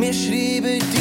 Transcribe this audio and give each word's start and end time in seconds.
mir 0.00 0.14
schreiben 0.14 0.80
die 0.94 0.99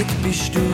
gitmiş 0.00 0.52
dün 0.54 0.69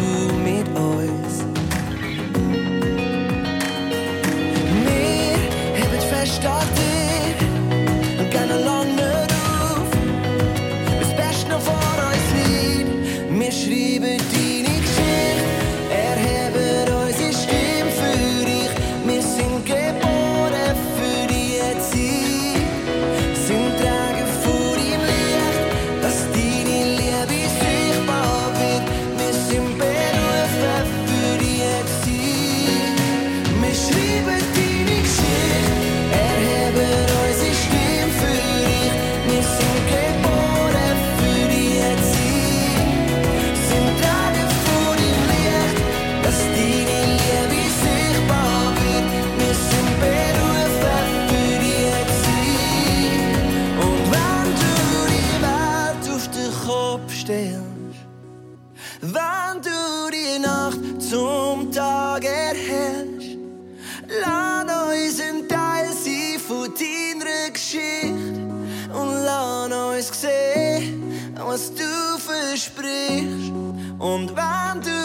was 71.56 71.72
du 71.72 72.19
versprichst. 72.19 73.50
Und 73.99 74.37
wenn 74.37 74.82
du 74.82 74.96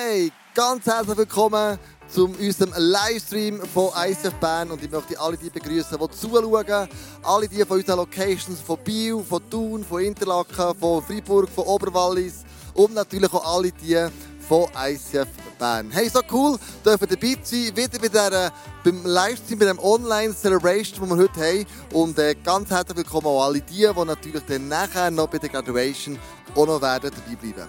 Hey, 0.00 0.30
ganz 0.54 0.86
herzlich 0.86 1.16
willkommen 1.16 1.76
zu 2.08 2.26
unserem 2.26 2.72
Livestream 2.76 3.60
von 3.62 3.90
ICF 3.96 4.34
Bern 4.34 4.70
und 4.70 4.80
ich 4.80 4.88
möchte 4.88 5.18
alle 5.18 5.36
die 5.36 5.50
begrüßen, 5.50 5.98
die 5.98 6.10
zuschauen. 6.16 6.88
Alle 7.24 7.48
die 7.48 7.64
von 7.64 7.78
unseren 7.78 7.96
Locations, 7.96 8.60
von 8.60 8.78
Biel, 8.84 9.20
von 9.28 9.50
Thun, 9.50 9.84
von 9.84 10.00
Interlaken, 10.00 10.78
von 10.78 11.02
Freiburg, 11.02 11.48
von 11.48 11.64
Oberwallis 11.64 12.44
und 12.74 12.94
natürlich 12.94 13.32
auch 13.32 13.56
alle 13.56 13.72
die 13.72 14.06
von 14.48 14.68
ICF 14.76 15.26
Bern. 15.58 15.90
Hey, 15.90 16.08
so 16.08 16.20
cool, 16.30 16.58
dürfen 16.84 17.08
dabei 17.08 17.36
sein, 17.42 17.76
wieder 17.76 17.98
bei 17.98 18.08
der, 18.08 18.52
beim 18.84 19.04
Livestream, 19.04 19.58
bei 19.58 19.64
dem 19.64 19.80
Online-Celebration, 19.80 21.08
die 21.08 21.14
wir 21.14 21.22
heute 21.22 21.40
haben. 21.40 21.66
Und 21.92 22.18
äh, 22.20 22.36
ganz 22.44 22.70
herzlich 22.70 22.98
willkommen 22.98 23.26
auch 23.26 23.46
alle 23.46 23.60
die, 23.62 23.88
die 23.88 24.04
natürlich 24.04 24.44
dann 24.46 24.68
nachher 24.68 25.10
noch 25.10 25.26
bei 25.26 25.38
der 25.38 25.48
Graduation 25.48 26.16
auch 26.54 26.66
noch 26.66 26.80
werden 26.80 27.10
dabei 27.10 27.36
bleiben. 27.36 27.68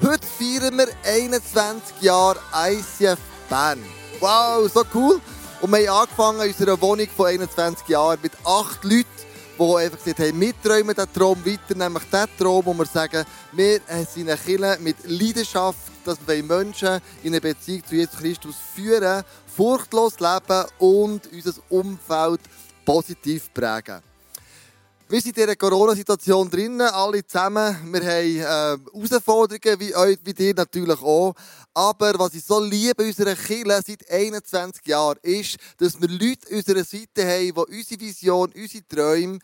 Heute 0.00 0.24
feiern 0.24 0.78
wir 0.78 0.86
21 1.04 2.02
Jahre 2.02 2.38
ICF 2.54 3.18
Bern. 3.50 3.80
Wow, 4.20 4.70
so 4.72 4.84
cool. 4.94 5.20
Und 5.60 5.72
wir 5.72 5.90
haben 5.90 6.02
angefangen 6.02 6.40
in 6.42 6.48
unserer 6.52 6.80
Wohnung 6.80 7.08
von 7.16 7.26
21 7.26 7.88
Jahren 7.88 8.20
mit 8.22 8.30
acht 8.44 8.84
Leuten, 8.84 9.06
die 9.58 9.74
einfach 9.76 9.98
gesagt 9.98 10.20
haben, 10.20 10.40
wir 10.40 10.62
träumen 10.62 10.94
diesen 10.94 11.12
Traum 11.12 11.44
weiter, 11.44 11.74
nämlich 11.74 12.04
den 12.04 12.26
Traum, 12.38 12.66
wo 12.66 12.74
wir 12.74 12.86
sagen, 12.86 13.24
wir 13.50 13.80
sind 14.08 14.30
eine 14.30 14.78
mit 14.78 14.98
Leidenschaft, 15.04 15.78
dass 16.04 16.18
wir 16.24 16.44
Menschen 16.44 17.00
in 17.24 17.32
eine 17.32 17.40
Beziehung 17.40 17.84
zu 17.84 17.96
Jesus 17.96 18.18
Christus 18.18 18.54
führen, 18.76 19.24
furchtlos 19.56 20.20
leben 20.20 20.64
und 20.78 21.28
unser 21.32 21.54
Umfeld 21.70 22.40
positiv 22.84 23.52
prägen. 23.52 24.00
Wir 25.10 25.22
sind 25.22 25.38
in 25.38 25.44
dieser 25.44 25.56
Corona-Situation 25.56 26.50
drinnen, 26.50 26.82
alle 26.82 27.26
zusammen. 27.26 27.74
Wir 27.94 28.00
haben 28.02 28.90
äh, 28.92 29.00
Herausforderungen, 29.00 29.80
wie 29.80 29.96
euch, 29.96 30.18
wie 30.22 30.34
dir 30.34 30.52
natürlich 30.52 31.00
auch. 31.00 31.32
Aber 31.72 32.12
was 32.18 32.34
ich 32.34 32.44
so 32.44 32.60
liebe 32.60 33.04
in 33.04 33.08
unserer 33.08 33.34
Kirche 33.34 33.82
seit 33.86 34.10
21 34.10 34.86
Jahren, 34.86 35.18
ist, 35.22 35.56
dass 35.78 35.98
wir 35.98 36.08
Leute 36.08 36.50
an 36.50 36.56
unserer 36.56 36.84
Seite 36.84 37.24
haben, 37.24 37.54
die 37.54 37.78
unsere 37.78 38.00
Vision, 38.00 38.52
unsere 38.54 38.86
Träume, 38.86 39.38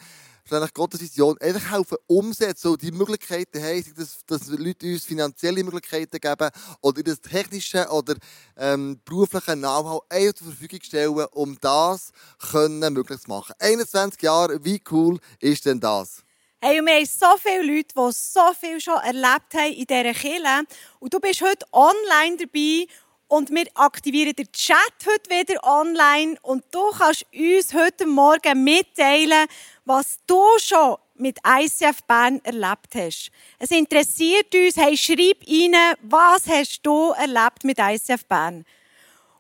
schlussendlich 0.47 0.75
Gottes 0.75 1.01
Vision, 1.01 1.39
einfach 1.41 1.73
helfen 1.73 1.97
umsetzen 2.07 2.69
und 2.73 2.83
die 2.83 2.93
Möglichkeiten 2.93 3.63
haben, 3.63 3.95
dass, 3.97 4.19
dass 4.27 4.49
Leute 4.49 4.87
uns 4.87 5.05
finanzielle 5.05 5.65
Möglichkeiten 5.65 6.21
geben 6.21 6.51
oder 6.83 7.03
das 7.03 7.21
technische 7.21 7.87
oder 7.89 8.15
ähm, 8.57 9.01
berufliche 9.05 9.55
Know-how 9.55 10.03
zur 10.11 10.49
Verfügung 10.49 10.81
stellen, 10.83 11.27
um 11.33 11.57
das 11.61 12.13
können 12.51 12.93
möglich 12.93 13.21
zu 13.21 13.29
machen. 13.29 13.55
21 13.59 14.21
Jahre, 14.23 14.63
wie 14.65 14.83
cool 14.91 15.19
ist 15.41 15.65
denn 15.65 15.81
das? 15.81 16.23
Hey, 16.61 16.81
und 16.81 16.87
wir 16.87 16.95
haben 16.95 17.07
so 17.07 17.27
viele 17.39 17.63
Leute, 17.63 17.95
die 17.95 18.13
so 18.13 18.41
viel 18.59 18.81
schon 18.81 18.99
erlebt 18.99 19.55
haben 19.55 19.73
in 19.73 19.87
dieser 19.87 20.15
Kirche. 20.15 20.65
Und 20.99 21.13
du 21.13 21.21
bist 21.21 21.43
heute 21.43 21.67
online 21.73 22.39
dabei 22.39 22.87
und 23.29 23.51
wir 23.51 23.67
aktivieren 23.75 24.35
den 24.35 24.51
Chat 24.53 24.79
heute 25.07 25.31
wieder 25.31 25.63
online. 25.65 26.37
Und 26.43 26.65
du 26.71 26.91
kannst 26.97 27.27
uns 27.35 27.75
heute 27.75 28.07
Morgen 28.07 28.65
mitteilen, 28.65 29.47
was 29.85 30.19
du 30.27 30.43
schon 30.59 30.97
mit 31.17 31.39
ICF 31.47 32.03
Bern 32.05 32.41
erlebt 32.43 32.95
hast. 32.95 33.31
Es 33.59 33.71
interessiert 33.71 34.55
uns. 34.55 34.77
Hey, 34.77 34.97
schreib 34.97 35.43
rein, 35.47 35.97
was 36.03 36.47
hast 36.49 36.81
du 36.83 37.11
erlebt 37.11 37.65
mit 37.65 37.79
ICF 37.79 38.25
Bern? 38.27 38.65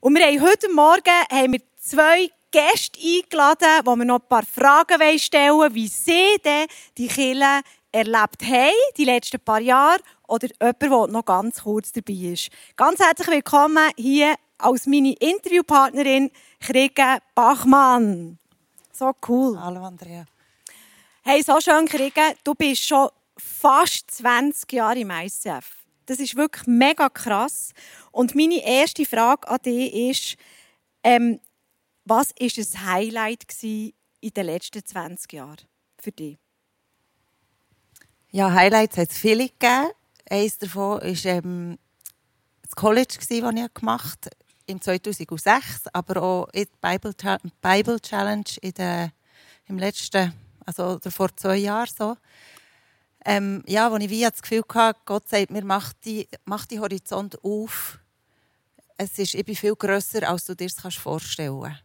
Und 0.01 0.15
wir 0.15 0.27
haben 0.27 0.41
heute 0.43 0.73
Morgen 0.73 1.11
haben 1.31 1.53
wir 1.53 1.61
zwei 1.81 2.31
Gäste 2.51 3.01
eingeladen, 3.01 3.85
wo 3.85 3.97
wir 3.97 4.05
noch 4.05 4.21
ein 4.21 4.29
paar 4.29 4.45
Fragen 4.45 5.19
stellen 5.19 5.55
wollen, 5.55 5.75
wie 5.75 5.89
sie 5.89 6.37
denn 6.45 6.67
die 6.97 7.09
Kirche 7.09 7.63
erlebt 7.91 8.43
haben, 8.43 8.73
die 8.97 9.05
letzten 9.05 9.41
paar 9.41 9.61
Jahre, 9.61 10.01
oder 10.29 10.49
jemand, 10.61 10.83
der 10.83 11.07
noch 11.09 11.25
ganz 11.25 11.63
kurz 11.63 11.93
dabei 11.93 12.13
ist. 12.13 12.51
Ganz 12.77 13.01
herzlich 13.01 13.29
willkommen 13.29 13.91
hier 13.97 14.35
als 14.59 14.87
meine 14.87 15.15
Interviewpartnerin 15.15 16.31
Kriege 16.61 17.19
Bachmann. 17.35 18.39
So 18.93 19.13
cool. 19.27 19.61
Hallo 19.61 19.85
Andrea. 19.85 20.25
Hey, 21.27 21.43
so 21.43 21.59
schön, 21.59 21.87
Kriege. 21.87 22.21
Du 22.45 22.55
bist 22.55 22.87
schon 22.87 23.09
fast 23.39 24.11
20 24.11 24.71
Jahre 24.75 24.99
im 24.99 25.11
ICF. 25.11 25.65
Das 26.05 26.19
ist 26.19 26.37
wirklich 26.37 26.67
mega 26.67 27.09
krass. 27.09 27.73
Und 28.13 28.35
meine 28.35 28.63
erste 28.63 29.07
Frage 29.07 29.49
an 29.49 29.59
dich 29.65 29.95
ist, 29.95 30.37
ähm, 31.03 31.41
was 32.05 32.29
war 32.39 32.47
ein 32.59 32.93
Highlight 32.93 33.47
in 33.63 33.95
den 34.37 34.45
letzten 34.45 34.85
20 34.85 35.33
Jahren 35.33 35.57
für 35.99 36.13
dich? 36.13 36.37
Ja, 38.31 38.53
Highlights 38.53 38.99
hat 38.99 39.11
es 39.11 39.17
viele 39.17 39.49
gegeben. 39.49 39.93
Eines 40.29 40.59
davon 40.59 41.01
war 41.01 41.25
ähm, 41.25 41.79
das 42.61 42.77
College, 42.77 43.15
das 43.17 43.31
ich 43.31 43.43
gemacht 43.73 44.27
habe, 44.27 44.37
im 44.67 44.79
2006, 44.79 45.87
aber 45.91 46.23
auch 46.23 46.51
die 46.51 46.69
Bible, 46.83 47.15
Bible 47.63 47.99
Challenge 47.99 48.45
in 48.61 48.73
der, 48.75 49.13
im 49.69 49.79
letzten, 49.79 50.35
also 50.67 50.99
vor 51.09 51.35
zwei 51.37 51.57
Jahren 51.57 51.91
so. 51.97 52.17
Ähm, 53.25 53.63
ja, 53.67 53.91
wo 53.91 53.97
ich 53.97 54.11
wie 54.11 54.23
das 54.23 54.43
Gefühl 54.43 54.65
hatte, 54.75 55.01
Gott 55.07 55.29
sagt 55.29 55.51
mir, 55.51 55.65
mach 55.65 55.93
die, 56.05 56.29
mach 56.45 56.67
die 56.67 56.79
Horizont 56.79 57.43
auf. 57.43 57.99
Es 58.99 59.19
ist, 59.19 59.35
ich 59.35 59.45
bin 59.45 59.57
viel 59.57 59.75
grösser, 59.75 60.29
als 60.29 60.45
du 60.45 60.55
dir 60.55 60.69
das 60.69 60.95
vorstellen 60.95 61.63
kannst. 61.63 61.85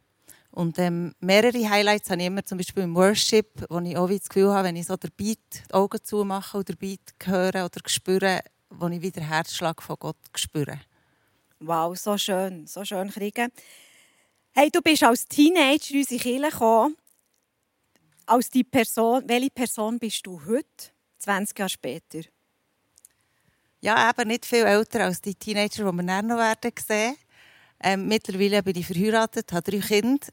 Und 0.51 0.79
ähm, 0.79 1.13
mehrere 1.19 1.69
Highlights 1.69 2.09
habe 2.09 2.21
ich 2.21 2.27
immer, 2.27 2.43
zum 2.43 2.57
Beispiel 2.57 2.83
im 2.83 2.95
Worship, 2.95 3.65
wo 3.69 3.79
ich 3.79 3.95
auch 3.95 4.09
das 4.09 4.27
Gefühl 4.27 4.51
habe, 4.51 4.67
wenn 4.67 4.75
ich 4.75 4.87
so 4.87 4.97
den 4.97 5.11
Beat, 5.15 5.39
die 5.69 5.73
Augen 5.73 6.03
zumache 6.03 6.57
oder 6.57 6.73
den 6.73 6.77
Beat 6.77 7.13
höre 7.23 7.65
oder 7.65 7.79
spüre, 7.85 8.41
wo 8.69 8.87
ich 8.87 9.01
wieder 9.01 9.21
den 9.21 9.27
Herzschlag 9.27 9.81
von 9.81 9.95
Gott 9.99 10.17
spüre. 10.35 10.79
Wow, 11.59 11.97
so 11.97 12.17
schön, 12.17 12.65
so 12.67 12.83
schön 12.83 13.09
kriegen. 13.09 13.51
Hey, 14.51 14.69
du 14.71 14.81
bist 14.81 15.03
als 15.03 15.25
Teenager 15.27 15.91
in 15.91 15.99
unsere 15.99 16.19
Kirche 16.19 16.49
gekommen. 16.49 16.97
Als 18.29 18.51
die 18.51 18.63
Person, 18.63 19.23
welche 19.25 19.49
Person 19.49 19.97
bist 19.97 20.23
du 20.27 20.39
heute, 20.45 20.91
20 21.17 21.57
Jahre 21.57 21.69
später? 21.69 22.19
Ja, 23.81 24.07
eben 24.07 24.27
nicht 24.27 24.45
viel 24.45 24.65
älter 24.65 25.05
als 25.05 25.19
die 25.19 25.33
Teenager, 25.33 25.83
die 25.83 25.97
wir 25.97 26.03
dann 26.03 26.27
noch 26.27 26.37
werden 26.37 26.71
sehen. 26.77 27.15
Ähm, 27.81 28.07
mittlerweile 28.07 28.61
bin 28.61 28.77
ich 28.77 28.85
verheiratet, 28.85 29.51
habe 29.51 29.71
drei 29.71 29.79
Kinder 29.79 30.27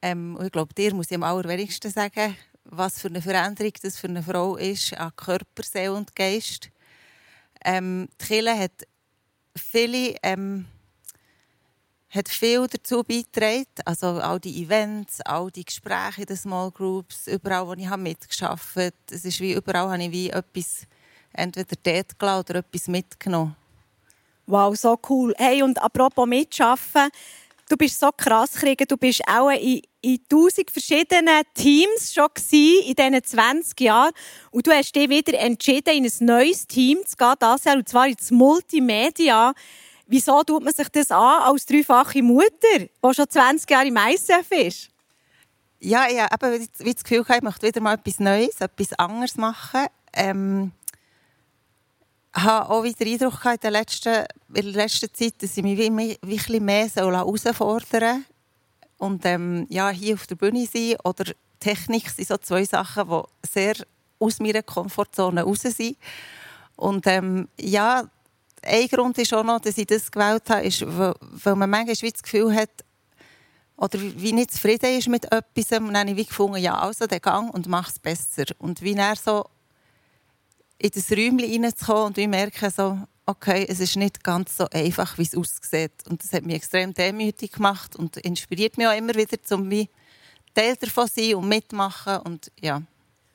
ähm, 0.00 0.38
ich 0.42 0.50
glaube, 0.50 0.72
dir 0.72 0.94
muss 0.94 1.10
ich 1.10 1.14
am 1.14 1.24
allerwenigsten 1.24 1.90
sagen, 1.90 2.34
was 2.64 3.02
für 3.02 3.08
eine 3.08 3.20
Veränderung 3.20 3.72
das 3.82 3.98
für 3.98 4.08
eine 4.08 4.22
Frau 4.22 4.56
ist 4.56 4.94
an 4.94 5.14
Körper, 5.14 5.62
Seele 5.62 5.92
und 5.92 6.16
Geist. 6.16 6.70
Ähm, 7.62 8.08
die 8.18 8.26
Kirche 8.28 8.58
hat 8.58 8.86
viele 9.54 10.16
ähm, 10.22 10.64
hat 12.10 12.28
viel 12.28 12.66
dazu 12.66 13.02
beigetragen. 13.02 13.66
Also 13.84 14.06
all 14.06 14.40
die 14.40 14.62
Events, 14.62 15.20
all 15.22 15.50
die 15.50 15.64
Gespräche 15.64 16.22
in 16.22 16.26
den 16.26 16.36
Small 16.36 16.70
Groups, 16.70 17.26
überall, 17.26 17.66
wo 17.66 17.72
ich 17.72 17.88
mitgearbeitet 17.96 18.76
habe. 18.76 18.92
Es 19.10 19.24
ist 19.24 19.40
wie 19.40 19.54
überall 19.54 19.90
habe 19.90 20.02
ich 20.02 20.10
wie 20.12 20.30
etwas 20.30 20.86
entweder 21.32 21.76
dort 21.82 22.18
gelassen 22.18 22.40
oder 22.40 22.58
etwas 22.60 22.88
mitgenommen. 22.88 23.56
Wow, 24.46 24.76
so 24.76 24.98
cool. 25.08 25.34
Hey, 25.36 25.62
und 25.62 25.80
apropos 25.82 26.26
mitschaffen, 26.26 27.08
du 27.68 27.76
bist 27.76 27.98
so 27.98 28.10
krass, 28.16 28.52
Kriegen. 28.52 28.86
Du 28.86 28.96
bist 28.96 29.20
auch 29.26 29.50
in, 29.50 29.82
in 30.00 30.20
tausend 30.28 30.70
verschiedenen 30.70 31.42
Teams 31.52 32.14
schon 32.14 32.28
in 32.52 32.94
diesen 32.94 33.24
20 33.24 33.80
Jahren. 33.80 34.12
Und 34.52 34.66
du 34.66 34.70
hast 34.70 34.94
dich 34.94 35.08
wieder 35.08 35.36
entschieden, 35.38 35.94
in 35.94 36.04
ein 36.04 36.26
neues 36.26 36.66
Team 36.66 37.04
zu 37.04 37.16
gehen, 37.16 37.34
das 37.40 37.66
und 37.66 37.88
zwar 37.88 38.06
ins 38.06 38.30
Multimedia. 38.30 39.52
Wieso 40.06 40.42
tut 40.44 40.62
man 40.62 40.72
sich 40.72 40.88
das 40.88 41.10
an 41.10 41.42
als 41.42 41.66
dreifache 41.66 42.22
Mutter, 42.22 42.78
die 42.78 43.14
schon 43.14 43.28
20 43.28 43.68
Jahre 43.68 43.88
im 43.88 43.96
ISF 43.96 44.50
ist? 44.50 44.88
Ja, 45.80 46.08
ja, 46.08 46.26
eben, 46.32 46.68
wie 46.78 46.94
das 46.94 47.04
Gefühl 47.04 47.24
habe, 47.24 47.38
ich 47.38 47.42
möchte 47.42 47.66
wieder 47.66 47.80
mal 47.80 47.94
etwas 47.94 48.20
Neues, 48.20 48.60
etwas 48.60 48.92
anderes 48.94 49.36
machen. 49.36 49.86
Ähm, 50.12 50.72
habe 52.32 52.70
auch 52.70 52.84
wieder 52.84 53.04
den 53.04 53.14
Eindruck 53.14 53.44
in 53.44 53.56
der 53.62 53.70
letzten, 53.70 54.24
in 54.54 54.72
der 54.72 54.84
letzten 54.84 55.12
Zeit, 55.12 55.42
dass 55.42 55.56
ich 55.56 55.62
mich 55.62 55.78
wirklich 56.22 56.60
mehr 56.60 56.88
herausfordern 56.88 57.84
soll. 57.90 58.24
Und 58.98 59.24
ähm, 59.26 59.66
ja, 59.68 59.90
hier 59.90 60.14
auf 60.14 60.26
der 60.26 60.36
Bühne 60.36 60.66
sein 60.66 60.96
oder 61.04 61.24
Technik 61.60 62.08
sind 62.10 62.28
so 62.28 62.36
zwei 62.38 62.64
Sachen, 62.64 63.08
die 63.08 63.48
sehr 63.48 63.74
aus 64.18 64.40
meiner 64.40 64.62
Komfortzone 64.62 65.42
raus 65.42 65.62
sind. 65.62 65.96
Und 66.76 67.06
ähm, 67.06 67.48
ja, 67.58 68.08
ein 68.66 68.88
Grund 68.88 69.18
ist 69.18 69.32
auch 69.32 69.44
noch, 69.44 69.60
dass 69.60 69.78
ich 69.78 69.86
das 69.86 70.10
gewählt 70.10 70.48
habe, 70.48 70.62
ist, 70.62 70.84
weil 70.86 71.56
man 71.56 71.70
manchmal 71.70 72.10
das 72.10 72.22
Gefühl 72.22 72.54
hat, 72.54 72.70
oder 73.76 73.98
wie 74.00 74.32
nicht 74.32 74.52
zufrieden 74.52 74.98
ist 74.98 75.08
mit 75.08 75.24
etwas, 75.26 75.78
und 75.78 75.92
dann 75.92 75.96
habe 75.96 76.10
ich 76.10 76.16
wie 76.16 76.24
gefunden, 76.24 76.56
ja, 76.58 76.78
also 76.78 77.06
der 77.06 77.20
Gang 77.20 77.52
und 77.52 77.68
mach 77.68 77.90
es 77.90 77.98
besser. 77.98 78.44
Und 78.58 78.80
wie 78.82 78.94
er 78.94 79.16
so 79.16 79.44
in 80.78 80.90
das 80.90 81.10
Räumchen 81.10 81.64
reinzukommen 81.64 82.04
und 82.04 82.18
ich 82.18 82.28
merke 82.28 82.70
so, 82.70 82.98
okay, 83.26 83.66
es 83.68 83.80
ist 83.80 83.96
nicht 83.96 84.22
ganz 84.22 84.56
so 84.56 84.66
einfach, 84.70 85.18
wie 85.18 85.22
es 85.22 85.36
aussieht. 85.36 85.92
Und 86.08 86.22
das 86.22 86.32
hat 86.32 86.44
mich 86.44 86.56
extrem 86.56 86.94
demütig 86.94 87.52
gemacht 87.52 87.96
und 87.96 88.16
inspiriert 88.18 88.78
mich 88.78 88.86
auch 88.86 88.96
immer 88.96 89.14
wieder, 89.14 89.36
um 89.50 89.70
wie 89.70 89.88
Teil 90.54 90.76
davon 90.76 91.08
zu 91.08 91.20
sein 91.20 91.34
und 91.34 91.48
mitmachen 91.48 92.18
und 92.18 92.50
ja. 92.60 92.82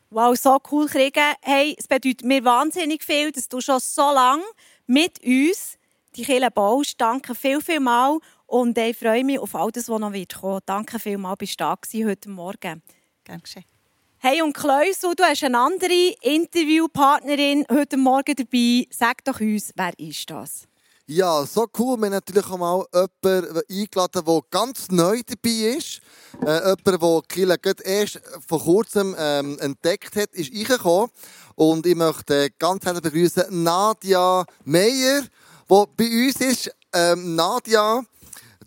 Wow, 0.10 0.36
so 0.38 0.60
cool 0.72 0.88
kriegen. 0.88 1.36
Hey, 1.42 1.76
es 1.78 1.88
bedeutet 1.88 2.24
mir 2.24 2.44
wahnsinnig 2.44 3.04
viel, 3.04 3.32
dass 3.32 3.48
du 3.48 3.62
schon 3.62 3.80
so 3.80 4.12
lange 4.12 4.44
mit 4.92 5.24
uns 5.24 5.78
die 6.16 6.24
Kirche 6.24 6.52
baust. 6.52 7.00
Danke 7.00 7.34
viel, 7.34 7.62
viel 7.62 7.80
mal. 7.80 8.20
Und 8.46 8.78
ich 8.78 8.98
freue 8.98 9.24
mich 9.24 9.40
auf 9.40 9.56
all 9.56 9.72
das, 9.72 9.88
was 9.88 10.00
noch 10.00 10.12
wird 10.12 10.36
kommen. 10.36 10.60
Danke 10.66 11.00
viel 11.00 11.18
mal, 11.18 11.36
bist 11.36 11.60
du 11.60 11.64
da 11.64 11.78
heute 12.06 12.30
Morgen. 12.30 12.82
Gern 13.24 13.42
geschehen. 13.42 13.64
Hey 14.18 14.42
und 14.42 14.54
Kleusel, 14.54 15.16
du 15.16 15.24
hast 15.24 15.44
eine 15.44 15.58
andere 15.58 16.16
Interviewpartnerin 16.22 17.66
heute 17.72 17.98
Morgen 17.98 18.36
dabei. 18.36 18.86
Sag 18.92 19.24
doch 19.24 19.40
uns, 19.40 19.72
wer 19.76 19.98
ist 19.98 20.30
das? 20.30 20.68
Ja, 21.08 21.46
so 21.46 21.68
cool. 21.78 21.98
Wir 21.98 22.06
haben 22.06 22.12
natürlich 22.12 22.46
auch 22.46 22.58
mal 22.58 22.86
jemanden 22.94 23.62
eingeladen, 23.70 24.24
der 24.26 24.42
ganz 24.50 24.90
neu 24.92 25.22
dabei 25.26 25.76
ist. 25.78 26.02
Äh, 26.46 26.76
jemand, 26.86 26.86
der 26.86 27.22
Kille 27.28 27.58
gerade 27.58 27.84
erst 27.84 28.22
vor 28.48 28.62
kurzem 28.62 29.16
ähm, 29.18 29.58
entdeckt 29.60 30.16
hat, 30.16 30.30
ist 30.32 30.54
reingekommen. 30.54 31.10
Und 31.56 31.86
ich 31.86 31.96
möchte 31.96 32.52
ganz 32.58 32.86
herzlich 32.86 33.04
begrüßen 33.04 33.64
Nadia 33.64 34.46
Meyer, 34.64 35.22
die 35.22 35.86
bei 35.98 36.28
uns 36.28 36.36
ist. 36.40 36.72
Ähm, 36.94 37.36
Nadia, 37.36 38.02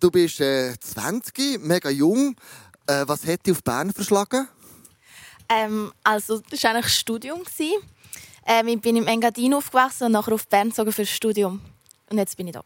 du 0.01 0.11
bist 0.11 0.41
äh, 0.41 0.75
20, 0.79 1.61
mega 1.61 1.89
jung. 1.89 2.37
Äh, 2.87 3.05
was 3.07 3.27
hat 3.27 3.47
dich 3.47 3.55
auf 3.55 3.63
Bern 3.63 3.93
verschlagen? 3.93 4.49
Ähm, 5.49 5.93
also, 6.03 6.41
das 6.51 6.63
war 6.65 6.73
eigentlich 6.73 6.93
Studium. 6.93 7.43
Ähm, 8.47 8.69
ich 8.69 8.81
bin 8.81 8.97
im 8.97 9.07
Engadin 9.07 9.55
aufgewachsen 9.55 10.05
und 10.05 10.13
nachher 10.13 10.35
auf 10.35 10.47
Bern 10.49 10.71
gezogen 10.71 10.93
für 10.93 11.03
das 11.03 11.11
Studium. 11.11 11.61
Und 12.11 12.19
jetzt 12.19 12.37
bin 12.37 12.47
ich 12.49 12.53
da. 12.53 12.63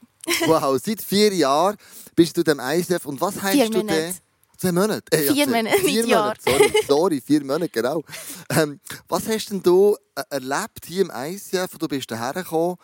Wow, 0.46 0.78
seit 0.84 1.00
vier 1.00 1.32
Jahren 1.32 1.76
bist 2.16 2.36
du 2.36 2.42
dem 2.42 2.58
ISF. 2.60 3.04
Und 3.06 3.20
was 3.20 3.40
heißt 3.40 3.54
Vier 3.54 3.70
du 3.70 3.78
Monate. 3.78 3.98
denn? 4.00 4.14
Zwei 4.56 4.72
Monate? 4.72 5.04
Äh, 5.12 5.32
Vier 5.32 5.46
zwei- 5.46 5.62
Monate, 5.62 5.78
vier 5.84 6.02
nicht 6.02 6.10
Jahr. 6.10 6.22
Monate. 6.24 6.40
Sorry, 6.50 6.72
sorry, 6.86 7.20
vier 7.24 7.44
Monate, 7.44 7.68
genau. 7.68 8.02
Ähm, 8.50 8.80
was 9.08 9.28
hast 9.28 9.50
denn 9.50 9.62
du 9.62 9.96
äh, 10.16 10.22
erlebt 10.30 10.84
hier 10.86 11.02
im 11.02 11.12
ICF, 11.14 11.68
wo 11.74 11.78
du 11.78 11.88
bist 11.88 12.08
hierher 12.10 12.32
gekommen, 12.34 12.76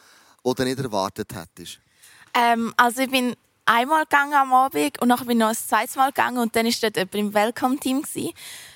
wo 0.45 0.55
du 0.55 0.63
nicht 0.65 0.79
erwartet 0.79 1.31
hättest? 1.35 1.81
Ähm, 2.35 2.73
also, 2.77 3.03
ich 3.03 3.11
bin 3.11 3.35
einmal 3.67 4.05
gegangen 4.05 4.35
am 4.35 4.53
Abend 4.53 5.01
und 5.03 5.09
nachher 5.09 5.25
bin 5.25 5.39
ich 5.39 5.41
noch 5.41 5.49
ein 5.49 5.57
zweites 5.57 5.97
Mal 5.97 6.09
gegangen 6.11 6.39
und 6.39 6.55
dann 6.55 6.67
war 6.67 6.73
dort 6.83 6.97
jemand 6.97 7.15
im 7.15 7.35
Welcome-Team 7.35 8.05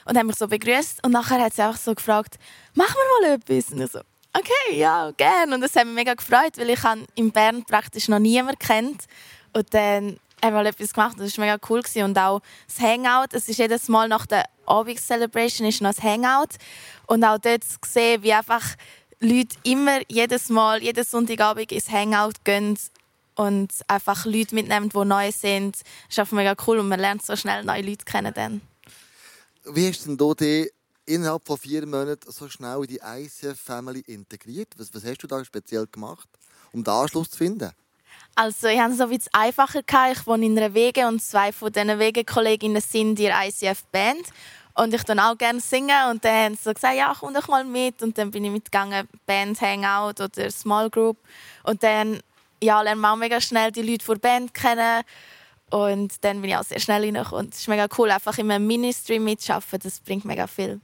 und 0.06 0.16
hat 0.18 0.26
mich 0.26 0.36
so 0.36 0.48
begrüßt 0.48 1.04
und 1.04 1.12
nachher 1.12 1.40
hat 1.40 1.54
sie 1.54 1.62
einfach 1.62 1.80
so 1.80 1.94
gefragt, 1.94 2.36
machen 2.74 2.94
wir 3.22 3.28
mal 3.28 3.34
etwas? 3.36 3.70
Und 3.72 3.82
ich 3.82 3.92
so, 3.92 4.00
okay, 4.32 4.76
ja, 4.76 5.10
gerne. 5.12 5.54
Und 5.54 5.60
das 5.60 5.74
hat 5.76 5.86
mich 5.86 5.94
mega 5.94 6.14
gefreut, 6.14 6.56
weil 6.56 6.70
ich 6.70 6.80
in 7.14 7.32
Bern 7.32 7.64
praktisch 7.64 8.08
noch 8.08 8.18
niemanden 8.18 8.58
kennt 8.58 9.04
und 9.52 9.72
dann 9.74 10.18
haben 10.44 10.54
wir 10.54 10.66
etwas 10.66 10.92
gemacht 10.92 11.18
und 11.18 11.24
das 11.24 11.36
war 11.36 11.44
mega 11.44 11.58
cool. 11.68 11.82
Gewesen. 11.82 12.04
Und 12.04 12.18
auch 12.18 12.40
das 12.66 12.80
Hangout, 12.80 13.32
es 13.32 13.48
ist 13.48 13.58
jedes 13.58 13.88
Mal 13.88 14.08
nach 14.08 14.26
der 14.26 14.44
Abend-Celebration 14.66 15.66
ist 15.66 15.80
noch 15.80 15.94
das 15.94 16.02
Hangout 16.02 16.56
und 17.06 17.24
auch 17.24 17.38
dort 17.38 17.64
zu 17.64 17.78
sehen, 17.86 18.22
wie 18.22 18.32
einfach 18.32 18.76
Leute 19.20 19.56
immer 19.64 20.00
jedes 20.08 20.48
Mal, 20.48 20.82
jeden 20.82 21.04
Sonntagabend 21.04 21.72
ins 21.72 21.90
Hangout 21.90 22.44
gehen 22.44 22.78
und 23.34 23.72
einfach 23.88 24.26
Leute 24.26 24.54
mitnehmen, 24.54 24.90
die 24.90 25.04
neu 25.04 25.32
sind. 25.32 25.76
Ist 26.08 26.18
einfach 26.18 26.36
mega 26.36 26.54
cool 26.66 26.78
und 26.78 26.88
man 26.88 27.00
lernt 27.00 27.24
so 27.24 27.34
schnell 27.34 27.64
neue 27.64 27.82
Leute 27.82 28.04
kennen. 28.04 28.32
Dann. 28.34 28.60
Wie 29.64 29.88
hast 29.88 30.06
denn 30.06 30.16
du 30.16 30.34
dich 30.34 30.70
innerhalb 31.08 31.46
von 31.46 31.58
vier 31.58 31.86
Monaten 31.86 32.30
so 32.30 32.48
schnell 32.48 32.78
in 32.82 32.86
die 32.86 33.00
ICF-Family 33.02 34.00
integriert? 34.00 34.68
Was, 34.76 34.92
was 34.94 35.04
hast 35.04 35.22
du 35.22 35.26
da 35.26 35.44
speziell 35.44 35.86
gemacht, 35.86 36.28
um 36.72 36.84
den 36.84 36.92
Anschluss 36.92 37.30
zu 37.30 37.38
finden? 37.38 37.72
Also 38.34 38.68
ich 38.68 38.78
hatte 38.78 38.92
es 38.92 38.98
so 38.98 39.06
bisschen 39.08 39.32
einfacher. 39.32 39.82
Gehabt. 39.82 40.18
Ich 40.18 40.26
wohne 40.26 40.46
in 40.46 40.56
einer 40.56 40.74
Wege 40.74 41.08
und 41.08 41.22
zwei 41.22 41.50
von 41.52 41.72
diesen 41.72 41.98
Wegekolleginnen 41.98 42.80
sind 42.80 43.18
in 43.18 43.32
ICF-Band. 43.32 44.26
Und 44.74 44.94
ich 44.94 45.02
dann 45.02 45.18
auch 45.18 45.36
gerne 45.36 45.60
singen 45.60 46.08
und 46.08 46.24
dann 46.24 46.44
haben 46.44 46.56
sie 46.56 46.72
gesagt, 46.72 46.94
ja, 46.94 47.12
komm 47.18 47.34
doch 47.34 47.48
mal 47.48 47.64
mit. 47.64 48.00
Und 48.00 48.16
dann 48.16 48.30
bin 48.30 48.44
ich 48.44 48.52
mitgegangen, 48.52 49.08
Band 49.26 49.60
Hangout 49.60 50.22
oder 50.22 50.50
Small 50.52 50.88
Group. 50.88 51.16
Und 51.64 51.82
dann 51.82 52.20
ja, 52.62 52.80
lernt 52.82 53.00
man 53.00 53.12
auch 53.12 53.16
mega 53.16 53.40
schnell 53.40 53.72
die 53.72 53.82
Leute 53.82 54.04
von 54.04 54.14
der 54.20 54.28
Band 54.28 54.54
kennen. 54.54 55.02
Und 55.70 56.24
dann 56.24 56.40
bin 56.40 56.50
ich 56.50 56.56
auch 56.56 56.62
sehr 56.62 56.78
schnell 56.78 57.02
reingekommen. 57.02 57.46
Und 57.46 57.54
es 57.54 57.60
ist 57.60 57.68
mega 57.68 57.88
cool, 57.98 58.10
einfach 58.10 58.38
in 58.38 58.50
einem 58.52 58.68
Ministry 58.68 59.18
mitzuarbeiten. 59.18 59.80
Das 59.82 59.98
bringt 59.98 60.24
mega 60.24 60.46
viel. 60.46 60.80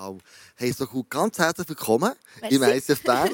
Wow. 0.00 0.18
Hey, 0.62 0.72
so 0.72 0.86
cool. 0.92 1.04
Ganz 1.08 1.38
herzlich 1.38 1.70
willkommen 1.70 2.12
Merci. 2.42 2.56
im 2.56 2.62
ICF 2.62 3.02
Bern. 3.02 3.30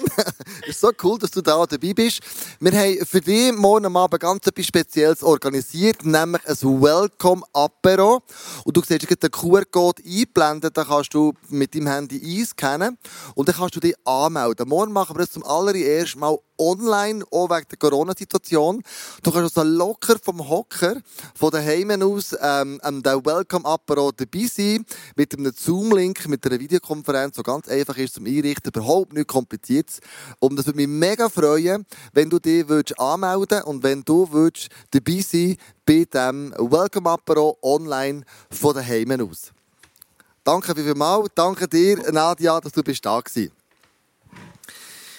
Es 0.63 0.69
ist 0.69 0.81
so 0.81 0.93
cool, 1.03 1.19
dass 1.19 1.33
du 1.33 1.43
da 1.43 1.67
dabei 1.67 1.93
bist. 1.93 2.21
Wir 2.61 2.71
haben 2.71 3.05
für 3.05 3.21
dich 3.21 3.53
morgen 3.53 3.97
Abend 3.97 4.21
ganz 4.21 4.47
etwas 4.47 4.67
Spezielles 4.67 5.25
organisiert, 5.25 6.05
nämlich 6.05 6.47
ein 6.47 6.57
Welcome 6.57 7.43
Apero. 7.53 8.23
Und 8.65 8.77
du 8.77 8.81
siehst 8.81 9.09
gerade 9.09 9.29
den 9.29 9.33
QR-Code 9.33 10.05
einblenden, 10.07 10.71
da 10.73 10.85
kannst 10.85 11.15
du 11.15 11.33
mit 11.49 11.75
deinem 11.75 11.89
Handy 11.89 12.39
einscannen 12.39 12.97
und 13.35 13.49
dann 13.49 13.57
kannst 13.57 13.75
du 13.75 13.81
dich 13.81 13.97
anmelden. 14.05 14.69
Morgen 14.69 14.93
machen 14.93 15.17
wir 15.17 15.23
das 15.23 15.33
zum 15.33 15.45
allerersten 15.45 16.21
Mal 16.21 16.39
online, 16.59 17.25
auch 17.31 17.51
wegen 17.51 17.67
der 17.69 17.79
Corona-Situation. 17.79 18.83
Du 19.23 19.33
kannst 19.33 19.59
also 19.59 19.69
locker 19.69 20.17
vom 20.23 20.49
Hocker, 20.49 20.97
von 21.35 21.51
daheim 21.51 21.91
aus, 22.03 22.37
ähm, 22.41 22.81
am 22.83 23.05
Welcome 23.05 23.65
Apero 23.65 24.13
dabei 24.13 24.47
sein, 24.47 24.85
mit 25.17 25.37
einem 25.37 25.53
Zoom-Link, 25.53 26.29
mit 26.29 26.47
einer 26.47 26.61
Videokonferenz, 26.61 27.16
so 27.33 27.43
ganz 27.43 27.69
einfach 27.69 27.97
ist 27.97 28.15
zum 28.15 28.27
Einrichten, 28.27 28.69
überhaupt 28.69 29.13
nicht 29.13 29.29
kompliziert. 29.29 29.99
Und 30.39 30.57
das 30.57 30.67
würde 30.67 30.77
mich 30.77 30.89
mega 30.89 31.29
freuen, 31.29 31.87
wenn 32.13 32.31
du 32.31 32.39
dich 32.39 32.69
würdest 32.69 32.99
anmelden 32.99 33.63
und 33.63 33.83
wenn 33.83 34.03
du 34.03 34.31
würdest 34.31 34.69
dabei 34.91 35.21
sein 35.21 35.57
bei 35.85 36.05
dem 36.05 36.53
Welcome 36.53 37.11
Apero 37.11 37.59
online 37.63 38.23
von 38.51 38.75
daheim 38.75 39.21
aus. 39.21 39.53
Danke 40.45 40.75
vielmals, 40.75 41.29
danke 41.35 41.67
dir, 41.67 41.99
Nadia, 42.13 42.61
dass 42.61 42.73
du 42.73 42.83
bist 42.83 43.05
da 43.05 43.15
warst. 43.15 43.51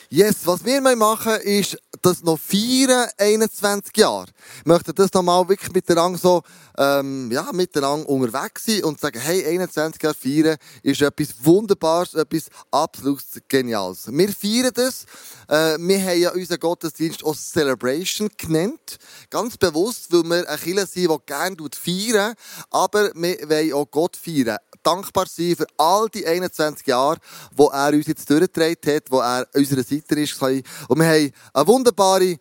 Yes, 0.10 0.46
was 0.46 0.64
wir 0.64 0.80
machen 0.80 1.36
ist 1.42 1.78
das 2.02 2.24
noch 2.24 2.40
feiern, 2.40 3.10
21 3.18 3.98
Jahre. 3.98 4.28
Wir 4.64 4.74
möchten 4.74 4.96
das 4.96 5.12
nochmal 5.12 5.50
wirklich 5.50 5.74
miteinander 5.74 6.18
so, 6.18 6.44
ähm, 6.78 7.30
ja, 7.30 7.52
miteinander 7.52 8.08
unterwegs 8.08 8.66
sein 8.66 8.86
und 8.86 9.02
sagen, 9.02 9.20
hey, 9.20 9.46
21 9.46 10.02
Jahre 10.02 10.16
feiern 10.16 10.58
ist 10.82 11.02
etwas 11.02 11.44
Wunderbares, 11.44 12.14
etwas 12.14 12.46
absolut 12.72 13.22
Geniales. 13.50 14.08
Wir 14.10 14.30
feiern 14.30 14.72
das. 14.74 15.04
Äh, 15.50 15.78
wir 15.78 16.02
haben 16.02 16.22
ja 16.22 16.32
unseren 16.32 16.60
Gottesdienst 16.60 17.26
auch 17.26 17.36
Celebration 17.36 18.30
genannt. 18.38 19.00
Ganz 19.30 19.58
bewusst, 19.58 20.14
weil 20.14 20.24
wir 20.24 20.48
eine 20.48 20.58
Kirche 20.58 20.86
sind, 20.86 21.12
die 21.12 21.26
gerne 21.26 21.58
feiern, 21.76 22.34
aber 22.72 23.12
wir 23.14 23.50
wollen 23.50 23.74
auch 23.74 23.92
Gott 23.92 24.16
feiern 24.16 24.58
dankbar 24.88 25.26
sein 25.28 25.56
für 25.58 25.68
all 25.78 26.08
die 26.08 26.26
21 26.26 26.88
Jahre, 26.88 27.18
wo 27.54 27.68
er 27.68 27.94
uns 27.94 28.08
jetzt 28.08 28.30
durchgetragen 28.30 28.96
hat, 28.96 29.12
wo 29.12 29.20
er 29.20 29.40
an 29.40 29.46
unserer 29.54 29.84
Seite 30.00 30.20
ist. 30.22 30.42
Und 30.42 31.00
wir 31.00 31.08
haben 31.08 31.32
eine 31.54 31.68
wunderbare 31.68 32.36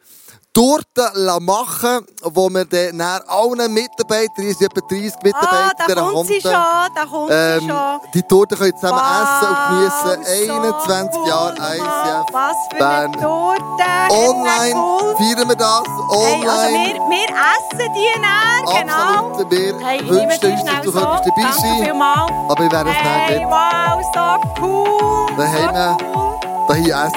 Torte 0.52 1.12
machen 1.40 2.06
wo 2.22 2.48
wir 2.48 2.64
dann 2.64 2.98
allen 3.02 3.74
Mitarbeitern, 3.74 4.46
es 4.46 4.56
sind 4.58 4.72
etwa 4.74 4.80
30 4.88 5.12
Ah, 5.12 5.18
Mitarbeiter 5.22 5.74
da 5.76 5.84
in 5.84 5.94
dieser 5.94 6.12
kommt 6.12 6.26
sie 6.28 6.40
schon, 6.40 6.50
da 6.52 7.04
kommt 7.10 7.28
sie 7.30 7.34
ähm, 7.36 7.68
schon. 7.68 8.00
die 8.14 8.22
Torte 8.22 8.56
können 8.56 8.72
zusammen 8.74 8.98
essen 8.98 9.48
und 9.48 9.56
Wow, 9.58 9.68
genießen. 9.68 10.46
so 10.46 10.52
21 10.54 11.20
cool, 11.20 11.28
Jahre 11.28 11.54
Mann. 11.60 11.76
ICF. 11.76 12.32
Was 12.32 12.56
für 12.72 12.78
Bern. 12.78 13.12
eine 13.12 13.22
Torte. 13.22 13.64
Online 14.08 14.74
Cool. 14.74 15.16
feiern 15.18 15.48
wir 15.50 15.56
das. 15.56 15.82
Hey, 15.84 16.48
also 16.48 16.66
Online. 16.66 16.72
wir, 16.72 16.94
wir 17.10 17.28
essen 17.28 17.92
die 17.92 18.18
näher, 18.18 18.80
genau. 18.80 19.28
Absolut. 19.28 19.50
Wir 19.50 19.78
Hey, 19.86 20.08
wünschen 20.08 20.40
sie 20.40 20.46
uns, 20.52 20.64
dass 20.64 20.80
du 20.80 20.90
so. 20.90 21.00
dabei 21.00 21.52
sein. 21.52 22.02
Aber 22.48 22.62
wir 22.64 22.72
werden 22.72 22.88
es 22.88 22.94
Hey, 22.96 23.38
nicht. 23.40 23.46
wow, 23.50 24.00
so 24.14 24.64
cool. 24.64 25.26
Da 25.36 25.46
haben 25.46 25.74
wir- 25.74 25.96
so 26.00 26.06
cool. 26.18 26.25
Hier 26.74 27.10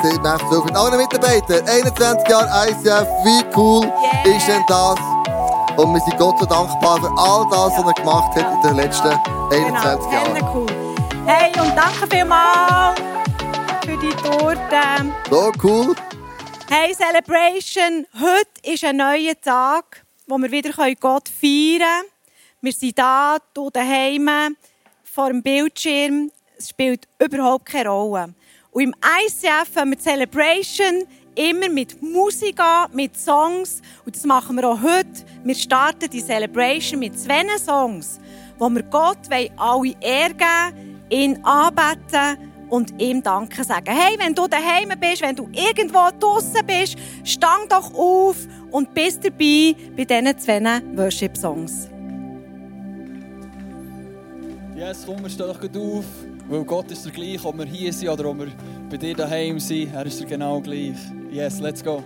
so 0.51 0.63
mit 0.63 0.75
allen 0.75 0.97
Mitarbeitern. 0.97 1.67
21 1.67 2.27
Jahre 2.29 2.69
ICF, 2.69 3.07
wie 3.23 3.43
cool 3.57 3.83
Yeah. 3.85 4.37
ist 4.37 4.47
denn 4.47 4.63
das? 4.67 4.99
Und 5.77 5.93
wir 5.93 6.01
sind 6.01 6.17
Gott 6.17 6.37
so 6.39 6.45
dankbar 6.45 6.99
für 7.01 7.11
all 7.17 7.47
das, 7.49 7.77
was 7.77 7.87
er 7.87 7.93
gemacht 7.93 8.35
hat 8.35 8.53
in 8.53 8.61
den 8.61 8.75
letzten 8.75 9.07
21 9.51 10.09
genau, 10.09 10.11
Jahren. 10.11 10.55
cool. 10.55 10.67
Hey, 11.25 11.51
und 11.59 11.75
danke 11.75 12.07
vielmals 12.09 12.99
für 13.85 13.97
die 13.97 14.09
Torte. 14.11 15.13
So 15.29 15.51
cool. 15.63 15.95
Hey 16.69 16.93
Celebration, 16.93 18.05
heute 18.19 18.71
ist 18.71 18.83
ein 18.83 18.97
neuer 18.97 19.39
Tag, 19.41 20.03
wo 20.27 20.37
wir 20.37 20.51
wieder 20.51 20.71
Gott 20.99 21.27
feiern 21.27 21.79
können. 21.79 22.09
Wir 22.61 22.73
sind 22.73 22.99
da, 22.99 23.37
du 23.53 23.69
daheim, 23.71 24.55
vor 25.03 25.29
dem 25.29 25.41
Bildschirm. 25.41 26.31
Es 26.57 26.69
spielt 26.69 27.07
überhaupt 27.17 27.65
keine 27.65 27.89
Rolle. 27.89 28.33
Und 28.71 28.83
im 28.83 28.93
ICF 29.25 29.75
haben 29.75 29.91
wir 29.91 29.99
Celebration 29.99 31.03
immer 31.35 31.69
mit 31.69 32.01
Musik 32.01 32.59
an, 32.59 32.89
mit 32.93 33.17
Songs. 33.17 33.81
Und 34.05 34.15
das 34.15 34.25
machen 34.25 34.55
wir 34.57 34.69
auch 34.69 34.81
heute. 34.81 35.25
Wir 35.43 35.55
starten 35.55 36.09
die 36.09 36.23
Celebration 36.23 36.99
mit 36.99 37.19
zwei 37.19 37.45
Songs, 37.57 38.19
wo 38.57 38.69
wir 38.69 38.83
Gott 38.83 39.17
alle 39.57 39.95
Ehre 40.01 40.33
geben, 40.33 41.01
ihn 41.09 41.43
anbeten 41.43 42.49
und 42.69 42.93
ihm 43.01 43.23
Danke 43.23 43.63
sagen. 43.63 43.89
Hey, 43.89 44.17
wenn 44.19 44.35
du 44.35 44.47
daheim 44.47 44.89
bist, 44.99 45.21
wenn 45.23 45.35
du 45.35 45.49
irgendwo 45.51 46.09
draußen 46.19 46.63
bist, 46.65 46.95
stand 47.23 47.71
doch 47.71 47.91
auf 47.95 48.37
und 48.69 48.93
bist 48.93 49.23
dabei 49.23 49.75
bei 49.97 50.05
diesen 50.05 50.37
zwei 50.37 50.81
Worship-Songs. 50.95 51.89
Yes, 54.75 55.03
komm, 55.05 55.27
stehen 55.27 55.47
doch 55.47 55.59
gut 55.59 55.75
auf, 55.75 56.05
weil 56.49 56.63
Gott 56.63 56.91
ist 56.91 57.05
der 57.05 57.11
gleich, 57.11 57.45
ob 57.45 57.57
wir 57.57 57.65
hier 57.65 57.93
sind 57.93 58.09
oder 58.09 58.25
ob 58.25 58.39
wir 58.39 58.47
bei 58.89 58.97
dir 58.97 59.15
daheim 59.15 59.59
sind. 59.59 59.93
Er 59.93 60.05
ist 60.05 60.19
der 60.19 60.27
genau 60.27 60.59
gleich. 60.59 60.97
Yes, 61.31 61.59
let's 61.59 61.83
go. 61.83 62.03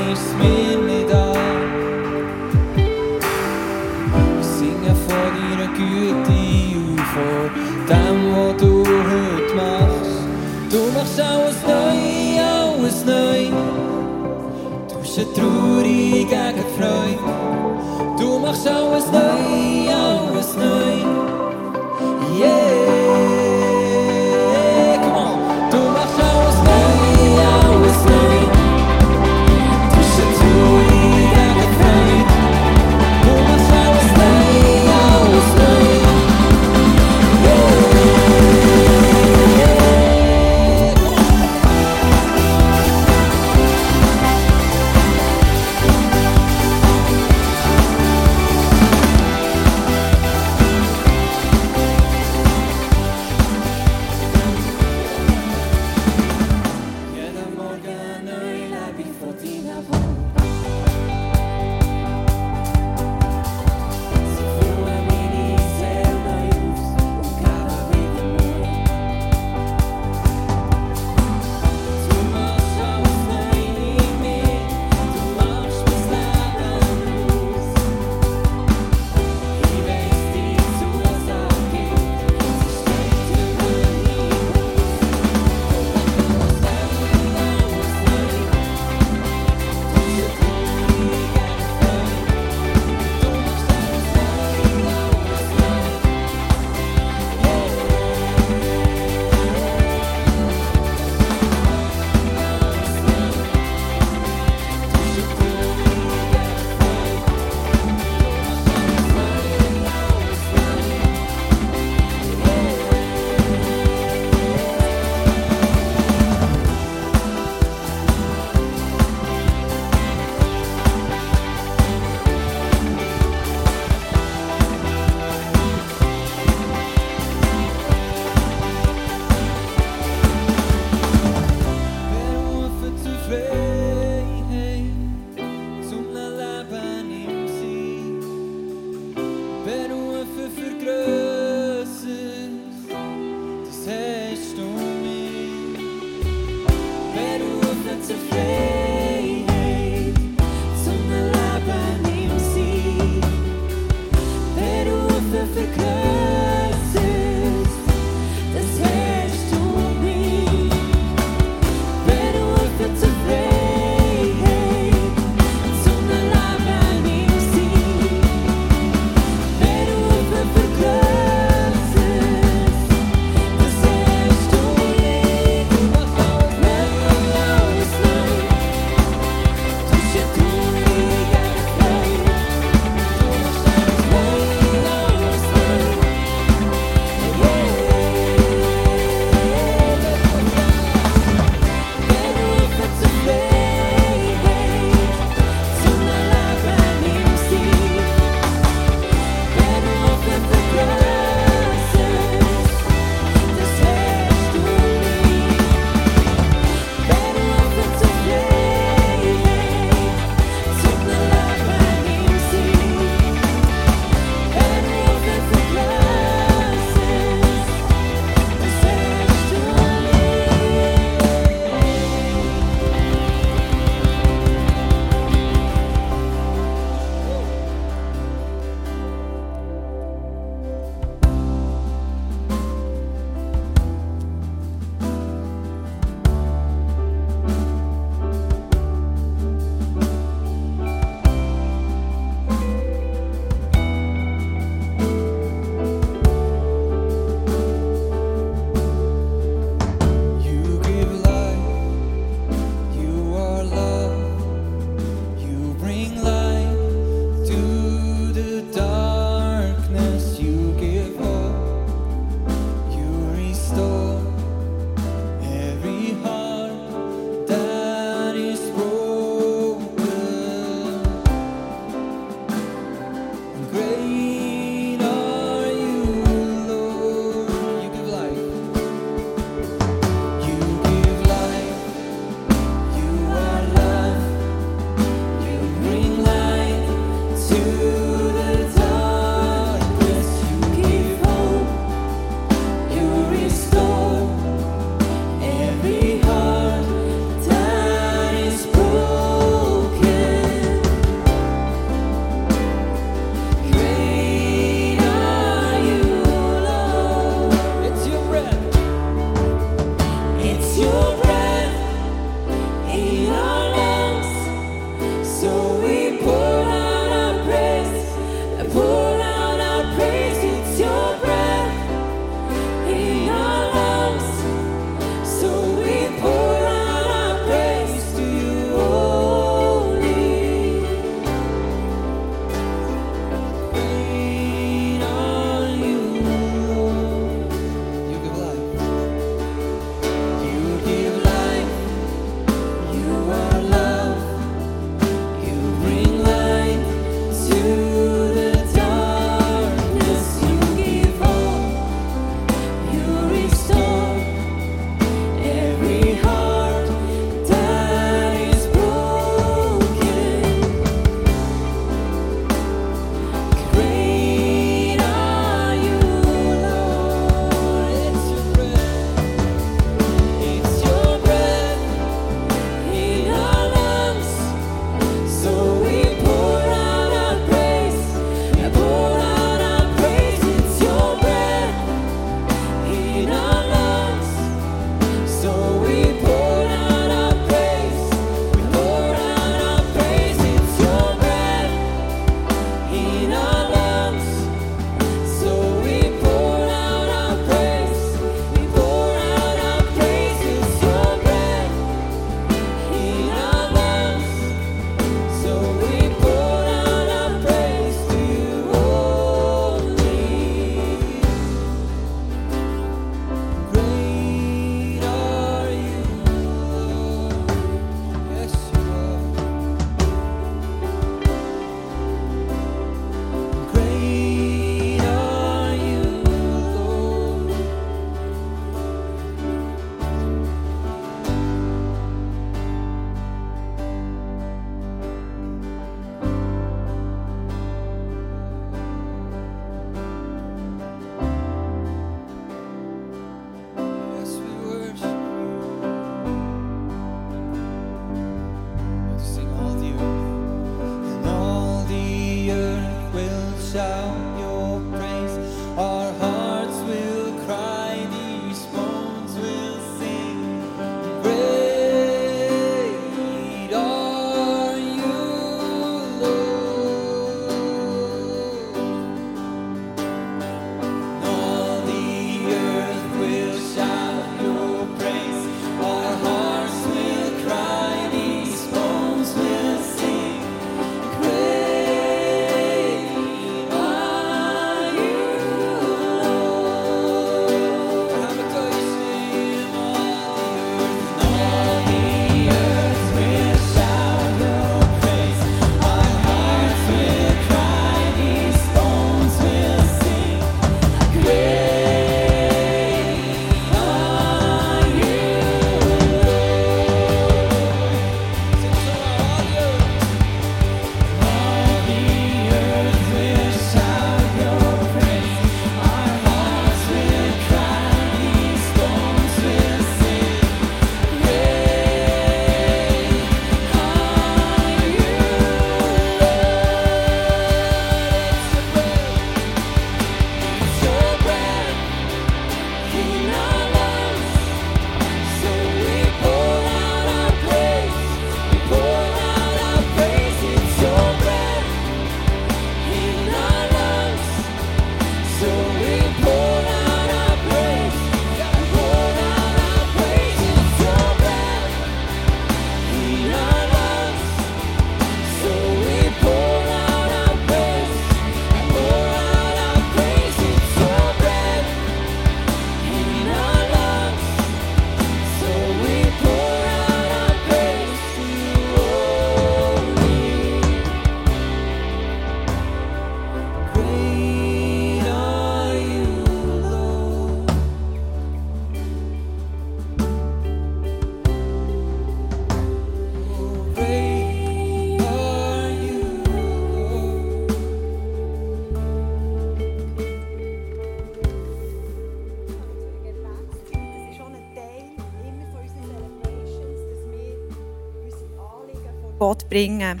Bringen. 599.50 600.00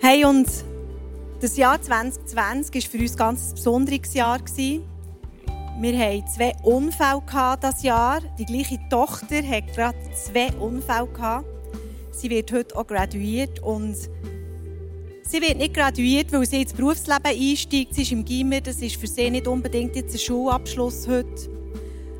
Hey, 0.00 0.24
und 0.24 0.48
das 1.40 1.56
Jahr 1.56 1.80
2020 1.80 2.84
war 2.84 2.90
für 2.90 2.98
uns 2.98 3.16
ganz 3.16 3.48
ein 3.48 3.54
besonderes 3.54 4.14
Jahr. 4.14 4.40
Wir 5.80 5.98
hatten 5.98 6.26
zwei 6.28 6.52
Unfälle 6.62 7.22
dieses 7.62 7.82
Jahr. 7.82 8.20
Die 8.38 8.44
gleiche 8.44 8.78
Tochter 8.90 9.42
hat 9.42 9.72
gerade 9.74 9.96
zwei 10.14 10.52
Unfälle. 10.58 11.44
Sie 12.10 12.30
wird 12.30 12.52
heute 12.52 12.76
auch 12.76 12.86
graduiert 12.86 13.60
und 13.62 13.96
sie 15.22 15.40
wird 15.40 15.58
nicht 15.58 15.74
graduiert, 15.74 16.32
weil 16.32 16.46
sie 16.46 16.62
ins 16.62 16.72
Berufsleben 16.72 17.24
einsteigt. 17.24 17.94
Sie 17.94 18.02
ist 18.02 18.12
im 18.12 18.24
Gimmer, 18.24 18.60
das 18.60 18.82
ist 18.82 18.96
für 18.96 19.06
sie 19.06 19.30
nicht 19.30 19.46
unbedingt 19.46 19.96
jetzt 19.96 20.14
ein 20.14 20.20
Schulabschluss 20.20 21.08
heute. 21.08 21.50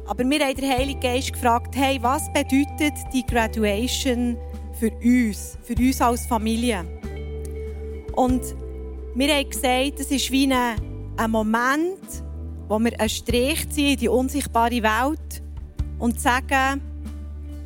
Aber 0.06 0.28
wir 0.28 0.40
haben 0.40 0.56
den 0.56 0.70
Heiligen 0.70 1.00
Geist 1.00 1.32
gefragt, 1.32 1.74
hey, 1.76 1.98
was 2.00 2.30
bedeutet 2.32 2.94
die 3.12 3.24
Graduation 3.24 4.36
für 4.84 4.92
uns, 5.02 5.56
für 5.62 5.74
uns 5.74 6.00
als 6.00 6.26
Familie? 6.26 6.84
Und 8.14 8.42
wir 9.14 9.34
haben 9.34 9.48
gesagt, 9.48 10.00
es 10.00 10.10
ist 10.10 10.30
wie 10.30 10.52
ein, 10.52 10.76
ein 11.16 11.30
Moment, 11.30 12.00
wo 12.68 12.78
wir 12.78 12.98
einen 13.00 13.08
Strich 13.08 13.68
ziehen 13.70 13.92
in 13.92 13.98
die 13.98 14.08
unsichtbare 14.08 14.82
Welt 14.82 15.42
und 15.98 16.20
sagen, 16.20 16.82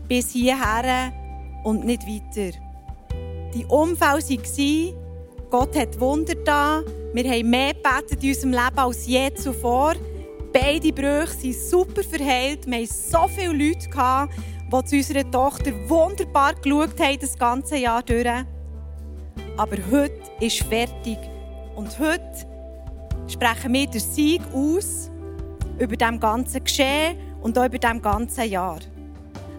bis 0.07 0.31
hierher 0.31 1.12
und 1.64 1.85
nicht 1.85 2.02
weiter. 2.02 2.57
Die 3.52 3.64
Unfälle 3.66 4.22
waren, 4.22 4.94
Gott 5.50 5.76
hat 5.76 5.98
Wunder 5.98 6.35
da. 6.44 6.83
Wir 7.14 7.31
haben 7.31 7.50
mehr 7.50 7.74
gebetet 7.74 8.22
in 8.22 8.28
unserem 8.28 8.52
Leben 8.52 8.78
als 8.78 9.07
je 9.07 9.35
zuvor. 9.35 9.94
Beide 10.52 10.92
Brüche 10.92 11.35
sind 11.40 11.54
super 11.54 12.02
verheilt. 12.04 12.66
Wir 12.66 12.76
hatten 12.76 12.87
so 12.87 13.26
viele 13.28 13.52
Leute, 13.52 13.88
die 14.68 14.85
zu 14.85 14.96
unserer 14.96 15.31
Tochter 15.31 15.72
wunderbar 15.88 16.54
geschaut 16.54 17.00
haben, 17.00 17.18
das 17.18 17.38
ganze 17.38 17.76
Jahr 17.78 18.02
durch. 18.02 18.26
Aber 19.57 19.76
heute 19.90 20.20
ist 20.40 20.62
fertig. 20.64 21.18
Und 21.74 21.98
heute 21.98 22.46
sprechen 23.28 23.72
wir 23.72 23.87
den 23.87 24.00
Sieg 24.00 24.42
aus 24.52 25.11
über 25.78 25.96
dem 25.96 26.20
ganzen 26.20 26.62
Geschehen 26.62 27.16
und 27.40 27.59
auch 27.59 27.66
über 27.66 27.78
dem 27.78 28.02
ganzen 28.02 28.50
Jahr. 28.50 28.78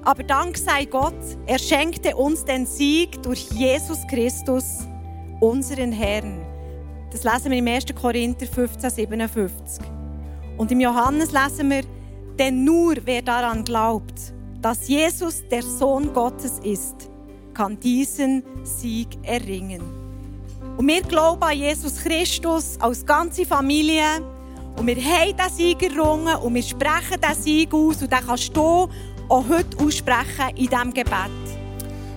Aber 0.03 0.23
Dank 0.23 0.57
sei 0.57 0.85
Gott, 0.85 1.13
er 1.45 1.59
schenkte 1.59 2.15
uns 2.15 2.45
den 2.45 2.65
Sieg 2.65 3.21
durch 3.23 3.49
Jesus 3.51 3.99
Christus, 4.07 4.79
unseren 5.39 5.91
Herrn. 5.91 6.45
Das 7.11 7.23
lesen 7.23 7.51
wir 7.51 7.57
im 7.57 7.67
1. 7.67 7.85
Korinther 7.99 8.45
15, 8.45 8.89
57. 8.89 9.85
Und 10.57 10.71
im 10.71 10.79
Johannes 10.79 11.31
lesen 11.31 11.69
wir, 11.69 11.83
denn 12.37 12.63
nur 12.63 12.95
wer 13.05 13.21
daran 13.21 13.63
glaubt, 13.63 14.33
dass 14.61 14.87
Jesus 14.87 15.43
der 15.49 15.63
Sohn 15.63 16.13
Gottes 16.13 16.59
ist, 16.63 17.09
kann 17.53 17.79
diesen 17.79 18.43
Sieg 18.63 19.07
erringen. 19.23 19.81
Und 20.77 20.87
wir 20.87 21.01
glauben 21.01 21.43
an 21.43 21.57
Jesus 21.57 21.97
Christus 21.97 22.77
als 22.79 23.05
ganze 23.05 23.45
Familie. 23.45 24.03
Und 24.77 24.87
wir 24.87 24.95
haben 24.95 25.35
diesen 25.35 25.57
Sieg 25.57 25.83
errungen 25.83 26.35
und 26.37 26.55
wir 26.55 26.63
sprechen 26.63 27.19
diesen 27.21 27.43
Sieg 27.43 27.73
aus. 27.73 28.01
Und 28.01 28.11
den 28.11 28.25
kannst 28.25 28.55
du 28.55 28.87
auch 29.27 29.49
heute 29.49 29.77
aussprechen 29.77 30.55
in 30.55 30.67
diesem 30.67 30.93
Gebet. 30.93 31.48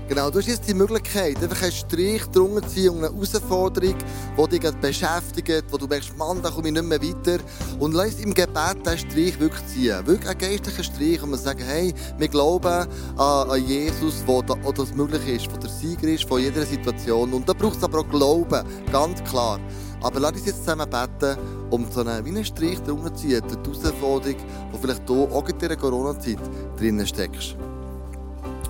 Genau, 0.09 0.31
du 0.31 0.41
hast 0.41 0.49
jetzt 0.49 0.69
die 0.69 0.75
Möglichkeit, 0.75 1.41
einfach 1.43 1.63
einen 1.63 1.73
Strich 1.73 2.25
drunter 2.27 2.61
zu 2.63 2.75
ziehen 2.75 2.99
eine 2.99 3.09
Herausforderung, 3.09 3.95
die 4.37 4.59
dich 4.59 4.71
beschäftigt, 4.73 5.65
wo 5.71 5.79
du 5.79 5.87
merkst, 5.87 6.17
Mann, 6.19 6.43
da 6.43 6.51
komme 6.51 6.69
ich 6.69 6.75
nicht 6.75 6.85
mehr 6.85 7.01
weiter. 7.01 7.39
Und 7.79 7.95
lass 7.95 8.19
im 8.19 8.35
Gebet 8.35 8.85
diesen 8.85 8.99
Strich 8.99 9.39
wirklich 9.39 9.67
ziehen. 9.69 10.05
Wirklich 10.07 10.29
einen 10.29 10.39
geistlichen 10.39 10.85
Strich, 10.85 11.23
und 11.23 11.31
wir 11.31 11.39
sagen, 11.39 11.63
hey, 11.65 11.95
wir 12.19 12.29
glauben 12.29 12.87
an, 13.17 13.65
Jesus, 13.65 14.23
wo 14.27 14.43
da, 14.43 14.57
wo 14.63 14.73
das 14.73 14.93
möglich 14.93 15.27
ist, 15.29 15.53
wo 15.53 15.57
der 15.57 15.71
Sieger 15.71 16.09
ist 16.09 16.25
von 16.25 16.43
jeder 16.43 16.67
Situation. 16.67 17.33
Und 17.33 17.49
da 17.49 17.53
braucht 17.53 17.79
es 17.79 17.85
aber 17.85 18.01
auch 18.01 18.11
Glauben, 18.11 18.67
ganz 18.91 19.23
klar. 19.25 19.61
Aber 20.03 20.19
lass 20.19 20.33
uns 20.33 20.47
jetzt 20.47 20.65
zusammen 20.65 20.91
beten, 20.91 21.39
um 21.71 21.87
so 21.91 22.01
einen, 22.01 22.27
einen 22.27 22.45
Strich 22.45 22.81
drunter 22.81 23.15
zu 23.15 23.23
ziehen, 23.23 23.43
die 23.49 23.55
Herausforderung, 23.55 24.37
die 24.75 24.79
vielleicht 24.79 25.09
du 25.09 25.25
auch 25.27 25.49
in 25.49 25.59
dieser 25.59 25.77
Corona-Zeit 25.77 26.41
drinnen 26.77 27.07
steckst. 27.07 27.57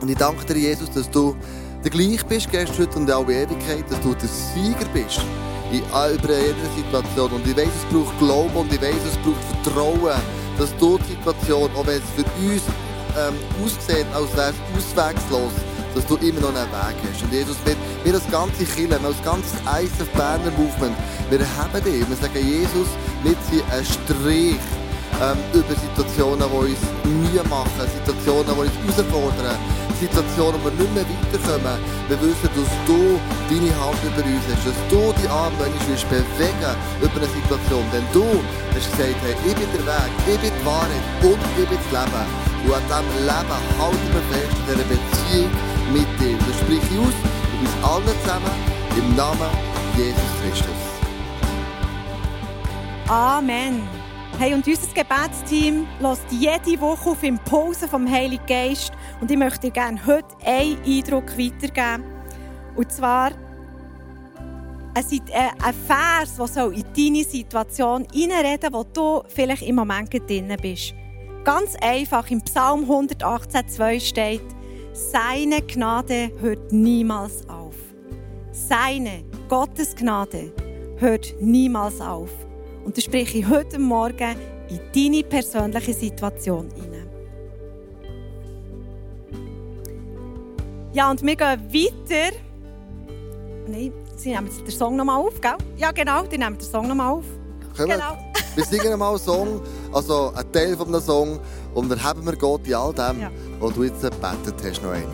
Und 0.03 0.09
ich 0.09 0.17
danke 0.19 0.45
dir, 0.45 0.59
Jesus, 0.59 0.91
dass 0.91 1.09
du 1.11 1.37
der 1.85 1.91
gleich 1.91 2.25
bist, 2.27 2.51
gestern, 2.51 2.79
heute 2.79 2.99
und 2.99 3.11
auch 3.11 3.23
in 3.29 3.37
Ewigkeit, 3.37 3.85
dass 3.88 4.01
du 4.01 4.15
der 4.15 4.29
Sieger 4.29 4.87
bist 4.93 5.21
in 5.73 5.83
all- 5.93 6.12
jeder 6.17 6.55
Situation. 6.77 7.31
Und 7.31 7.47
ich 7.47 7.57
weiß, 7.57 7.67
es 7.69 7.85
braucht 7.95 8.19
Glauben 8.19 8.55
und 8.57 8.73
ich 8.73 8.81
weiß, 8.83 8.95
es 9.09 9.17
braucht 9.19 9.62
Vertrauen, 9.62 10.21
dass 10.59 10.77
du 10.77 10.99
die 10.99 11.12
Situation, 11.12 11.71
auch 11.77 11.87
wenn 11.87 11.97
es 12.03 12.11
für 12.17 12.25
uns 12.45 12.62
ähm, 13.17 13.35
aussieht, 13.65 14.07
als 14.12 14.37
wäre 14.37 14.53
es 14.77 14.85
auswegslos, 14.85 15.53
dass 15.95 16.07
du 16.07 16.17
immer 16.17 16.41
noch 16.41 16.49
einen 16.49 16.67
Weg 16.71 16.97
hast. 17.12 17.23
Und 17.23 17.33
Jesus, 17.33 17.57
wir, 17.65 17.77
wir 18.05 18.12
das 18.12 18.29
ganze 18.31 18.65
Killen, 18.65 18.91
wir 18.91 18.99
das 18.99 19.23
ganze 19.25 19.55
ISF 19.83 20.09
Berner 20.15 20.51
Movement, 20.59 20.97
wir 21.31 21.41
haben 21.57 21.85
dich. 21.85 22.09
Wir 22.09 22.17
sagen, 22.17 22.47
Jesus, 22.47 22.88
wir 23.23 23.37
ziehen 23.49 23.62
einen 23.71 23.85
Strich 23.87 24.57
ähm, 25.23 25.39
über 25.55 25.75
Situationen, 25.79 26.43
die 26.51 26.75
uns 26.75 26.83
Mühe 27.07 27.43
machen, 27.47 27.87
Situationen, 27.87 28.51
die 28.51 28.61
uns 28.61 28.97
herausfordern, 28.99 29.57
Situationen, 30.01 30.59
wo 30.63 30.67
wir 30.67 30.75
nicht 30.83 30.95
mehr 30.95 31.07
weiterkommen. 31.07 31.79
Wir 32.11 32.19
wissen, 32.19 32.51
dass 32.51 32.73
du 32.91 33.21
deine 33.47 33.71
Hand 33.79 34.03
über 34.03 34.25
uns 34.27 34.45
hast, 34.51 34.67
dass 34.67 34.79
du 34.91 35.01
die 35.23 35.29
Arme 35.31 35.55
willst 35.87 36.09
bewegen 36.11 36.75
über 36.99 37.19
eine 37.23 37.31
Situation. 37.31 37.85
Denn 37.95 38.03
du 38.11 38.27
hast 38.75 38.91
gesagt, 38.91 39.15
hey, 39.23 39.35
ich 39.47 39.55
bin 39.55 39.71
der 39.71 39.87
Weg, 39.87 40.11
ich 40.27 40.39
bin 40.43 40.51
die 40.51 40.65
Wahrheit 40.67 41.07
und 41.23 41.39
ich 41.39 41.55
bin 41.55 41.71
das 41.71 41.87
Leben. 41.95 42.27
Und 42.67 42.75
an 42.75 42.83
diesem 42.91 43.07
Leben 43.31 43.59
halten 43.79 44.09
wir 44.11 44.25
fest 44.31 44.55
in 44.59 44.65
dieser 44.67 44.89
Beziehung 44.91 45.53
mit 45.95 46.11
dir. 46.19 46.35
Das 46.35 46.57
spreche 46.59 46.91
ich 46.91 46.99
aus 46.99 47.17
und 47.55 47.63
uns 47.63 47.75
allen 47.87 48.17
zusammen 48.23 48.55
im 48.99 49.07
Namen 49.15 49.51
Jesus 49.95 50.31
Christus. 50.43 50.83
Amen. 53.09 54.02
Hey, 54.43 54.55
und 54.55 54.67
unser 54.67 54.93
Gebetsteam 54.93 55.87
lässt 56.01 56.25
jede 56.33 56.81
Woche 56.81 57.11
auf 57.11 57.23
Impulse 57.23 57.87
vom 57.87 58.11
Heiligen 58.11 58.45
Geist. 58.45 58.91
Und 59.21 59.31
ich 59.31 59.37
möchte 59.37 59.69
dir 59.69 59.71
gerne 59.71 60.05
heute 60.05 60.27
einen 60.45 60.83
Eindruck 60.85 61.39
weitergeben. 61.39 62.03
Und 62.75 62.91
zwar 62.91 63.31
ist 64.99 65.13
ein 65.33 65.75
Vers, 65.87 66.55
der 66.55 66.73
in 66.73 66.85
deine 66.93 67.23
Situation 67.23 68.05
hineinreden 68.13 68.73
wo 68.73 68.83
du 68.83 69.23
vielleicht 69.29 69.63
im 69.63 69.77
Moment 69.77 70.13
drin 70.13 70.57
bist. 70.61 70.93
Ganz 71.45 71.77
einfach, 71.81 72.29
im 72.29 72.43
Psalm 72.43 72.91
118,2 72.91 74.01
steht, 74.01 74.43
seine 74.93 75.63
Gnade 75.63 76.33
hört 76.41 76.73
niemals 76.73 77.49
auf. 77.49 77.77
Seine, 78.51 79.23
Gottes 79.49 79.95
Gnade, 79.95 80.53
hört 80.99 81.33
niemals 81.41 82.01
auf. 82.01 82.31
Und 82.85 82.97
das 82.97 83.05
spreche 83.05 83.38
ich 83.38 83.49
heute 83.49 83.79
Morgen 83.79 84.37
in 84.68 84.81
deine 84.95 85.23
persönliche 85.23 85.92
Situation 85.95 86.68
hinein. 86.75 87.09
Ja, 90.92 91.11
und 91.11 91.23
wir 91.23 91.37
gehen 91.37 91.61
weiter. 91.73 92.37
Nein, 93.66 93.92
sie 94.16 94.31
nehmen 94.31 94.51
den 94.64 94.71
Song 94.71 94.97
nochmal 94.97 95.21
auf, 95.21 95.40
gell? 95.40 95.55
Ja, 95.77 95.90
genau, 95.92 96.25
die 96.25 96.37
nehmen 96.37 96.59
den 96.59 96.66
Song 96.68 96.88
nochmal 96.88 97.12
auf. 97.12 97.25
Kommt. 97.77 97.90
Genau. 97.90 98.18
Wir 98.55 98.64
singen 98.66 98.99
mal 98.99 99.09
einen 99.11 99.18
Song, 99.18 99.62
also 99.95 100.31
einen 100.35 100.53
Teil 100.53 100.77
von 100.77 100.88
einem 100.88 101.01
Song, 101.01 101.40
und 101.73 101.88
dann 101.88 102.03
haben 102.03 102.27
wir 102.27 102.37
Gott 102.37 102.66
in 102.66 102.75
all 102.75 102.92
dem, 102.92 103.18
Ja. 103.23 103.31
was 103.61 103.73
du 103.73 103.85
jetzt 103.85 104.03
gebetet 104.03 104.55
hast, 104.62 104.83
noch 104.83 104.90
einmal. 104.90 105.09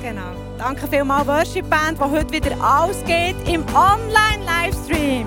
Genau. 0.00 0.30
Danke 0.56 0.86
vielmals, 0.86 1.26
Worship 1.26 1.68
Band, 1.68 1.98
die 1.98 2.04
heute 2.04 2.32
wieder 2.32 2.54
ausgeht 2.60 3.34
im 3.48 3.64
Online-Livestream. 3.74 5.26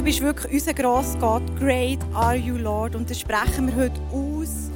Du 0.00 0.04
bist 0.04 0.22
wirklich 0.22 0.50
unser 0.54 0.72
grosser 0.72 1.18
Gott. 1.18 1.42
Great 1.58 1.98
are 2.14 2.34
you, 2.34 2.56
Lord. 2.56 2.96
Und 2.96 3.10
das 3.10 3.20
sprechen 3.20 3.66
wir 3.66 3.84
heute 3.84 4.00
aus. 4.10 4.70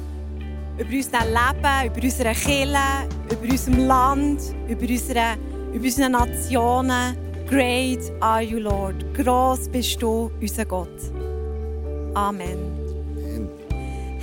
Über 0.77 0.89
unser 0.91 1.25
Leben, 1.25 1.91
über 1.91 2.03
unsere 2.03 2.33
Kirche, 2.33 3.07
über 3.31 3.51
unser 3.51 3.71
Land, 3.71 4.41
über 4.69 4.81
unsere, 4.81 5.37
über 5.73 5.83
unsere 5.83 6.09
Nationen. 6.11 7.17
Great 7.49 8.11
are 8.19 8.43
you, 8.43 8.59
Lord. 8.59 8.95
Gross 9.15 9.67
bist 9.67 9.99
du, 9.99 10.29
unser 10.39 10.65
Gott. 10.65 10.89
Amen. 12.13 12.74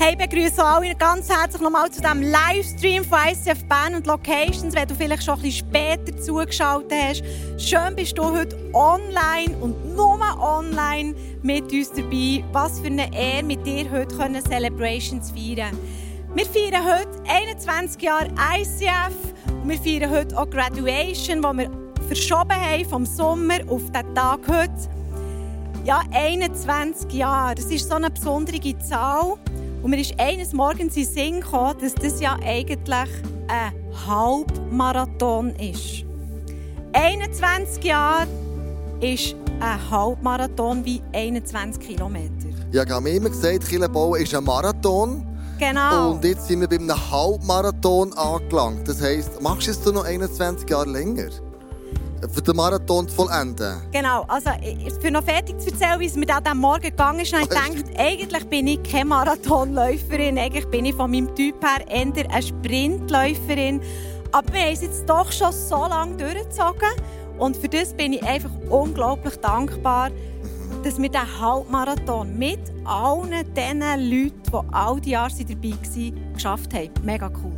Hey, 0.05 0.17
begrüße 0.17 0.65
alle 0.65 0.97
ganz 0.97 1.29
herzlich 1.31 1.63
nochmal 1.63 1.89
zu 1.89 2.01
diesem 2.01 2.23
Livestream 2.23 3.05
von 3.05 3.21
ICF 3.25 3.63
Bern 3.67 3.95
und 3.95 4.05
Locations, 4.05 4.75
wenn 4.75 4.89
du 4.89 4.97
vielleicht 4.97 5.23
schon 5.23 5.37
ein 5.37 5.43
bisschen 5.43 5.69
später 5.69 6.21
zugeschaltet 6.21 6.93
hast. 6.93 7.23
Schön 7.57 7.95
bist 7.95 8.19
du 8.19 8.25
heute 8.25 8.59
online 8.75 9.57
und 9.61 9.95
nur 9.95 10.19
online 10.41 11.15
mit 11.43 11.73
uns 11.73 11.93
dabei. 11.93 12.43
Was 12.51 12.81
für 12.81 12.89
eine 12.89 13.15
Ehre, 13.15 13.45
mit 13.45 13.65
dir 13.65 13.89
heute 13.93 14.17
können 14.17 14.43
Celebrations 14.43 15.31
feiern 15.31 15.79
Wir 16.35 16.47
feiern 16.47 16.85
heute 16.85 17.23
21 17.31 18.03
Jahre 18.03 18.29
ICF 18.59 19.15
und 19.63 19.69
wir 19.69 19.79
feiern 19.79 20.11
heute 20.11 20.37
auch 20.37 20.51
Graduation, 20.51 21.45
wo 21.45 21.53
wir 21.53 21.71
verschoben 22.09 22.61
haben 22.61 22.85
vom 22.87 23.07
Sommer 23.07 23.59
auf 23.69 23.83
den 23.93 24.15
Tag 24.17 24.41
heute. 24.49 24.73
Ja, 25.85 26.03
21 26.11 27.13
Jahre, 27.13 27.55
das 27.55 27.67
ist 27.67 27.89
so 27.89 27.95
eine 27.95 28.11
besondere 28.11 28.77
Zahl. 28.81 29.39
Und 29.83 29.91
mir 29.91 30.01
ist 30.01 30.15
eines 30.19 30.53
Morgens 30.53 30.97
in 30.97 31.05
Sinn 31.05 31.41
gekommen, 31.41 31.77
dass 31.81 31.95
das 31.95 32.21
ja 32.21 32.39
eigentlich 32.45 33.09
ein 33.49 33.73
Halbmarathon 34.07 35.51
ist. 35.57 36.05
21 36.93 37.83
Jahre 37.83 38.29
ist 39.01 39.35
ein 39.59 39.91
Halbmarathon 39.91 40.85
wie 40.85 41.03
21 41.13 41.83
Kilometer. 41.83 42.31
Ja, 42.71 42.85
ich 42.85 42.91
habe 42.91 43.11
immer 43.11 43.29
gesagt, 43.29 43.69
Kirchenbau 43.69 44.15
ist 44.15 44.35
ein 44.35 44.45
Marathon. 44.45 45.27
Genau. 45.59 46.13
Und 46.13 46.25
jetzt 46.25 46.47
sind 46.47 46.61
wir 46.61 46.69
bei 46.69 46.77
einem 46.77 47.11
Halbmarathon 47.11 48.13
angelangt. 48.13 48.87
Das 48.87 49.01
heisst, 49.03 49.41
machst 49.41 49.67
du 49.67 49.71
es 49.73 49.85
noch 49.85 50.05
21 50.05 50.69
Jahre 50.69 50.91
länger? 50.91 51.31
Für 52.31 52.41
den 52.41 52.55
Marathon 52.57 53.09
zu 53.09 53.15
vollenden? 53.17 53.81
Genau, 53.91 54.23
also 54.29 54.51
ich- 54.63 54.93
für 55.01 55.11
noch 55.11 55.25
fertig 55.25 55.59
zu 55.59 55.71
erzählen, 55.71 55.99
wie 55.99 56.07
es 56.07 56.15
mir 56.15 56.27
dann 56.27 56.45
am 56.47 56.59
Morgen 56.59 56.83
gegangen 56.83 57.21
ist, 57.21 57.33
habe 57.33 57.43
ich 57.43 57.49
gedacht, 57.49 57.99
eigentlich 57.99 58.45
bin 58.49 58.67
ich 58.69 58.83
keine 58.85 59.07
Marathonläuferin, 59.07 60.39
eigentlich 60.39 60.67
bin 60.69 60.85
ich 60.85 60.95
von 60.95 61.11
meinem 61.11 61.35
Typ 61.35 61.57
her 61.65 61.85
eher 61.89 62.31
eine 62.31 62.43
Sprintläuferin. 62.43 63.81
Aber 64.31 64.53
wir 64.53 64.61
haben 64.63 64.73
es 64.73 64.83
jetzt 64.83 65.09
doch 65.09 65.31
schon 65.33 65.53
so 65.53 65.87
lange 65.87 66.17
durchgezogen 66.17 66.89
und 67.39 67.57
für 67.57 67.69
das 67.69 67.93
bin 67.93 68.13
ich 68.13 68.23
einfach 68.23 68.51
unglaublich 68.71 69.37
dankbar, 69.37 70.11
dass 70.85 71.01
wir 71.01 71.09
diesen 71.09 71.41
Halbmarathon 71.41 72.39
mit 72.39 72.61
allen 72.85 73.31
diesen 73.55 73.81
Leuten, 73.81 74.43
die 74.51 74.73
all 74.75 75.01
die 75.01 75.11
Jahre 75.11 75.33
dabei 75.45 75.71
waren, 75.73 76.33
geschafft 76.35 76.73
haben. 76.75 76.91
Mega 77.03 77.31
cool. 77.43 77.53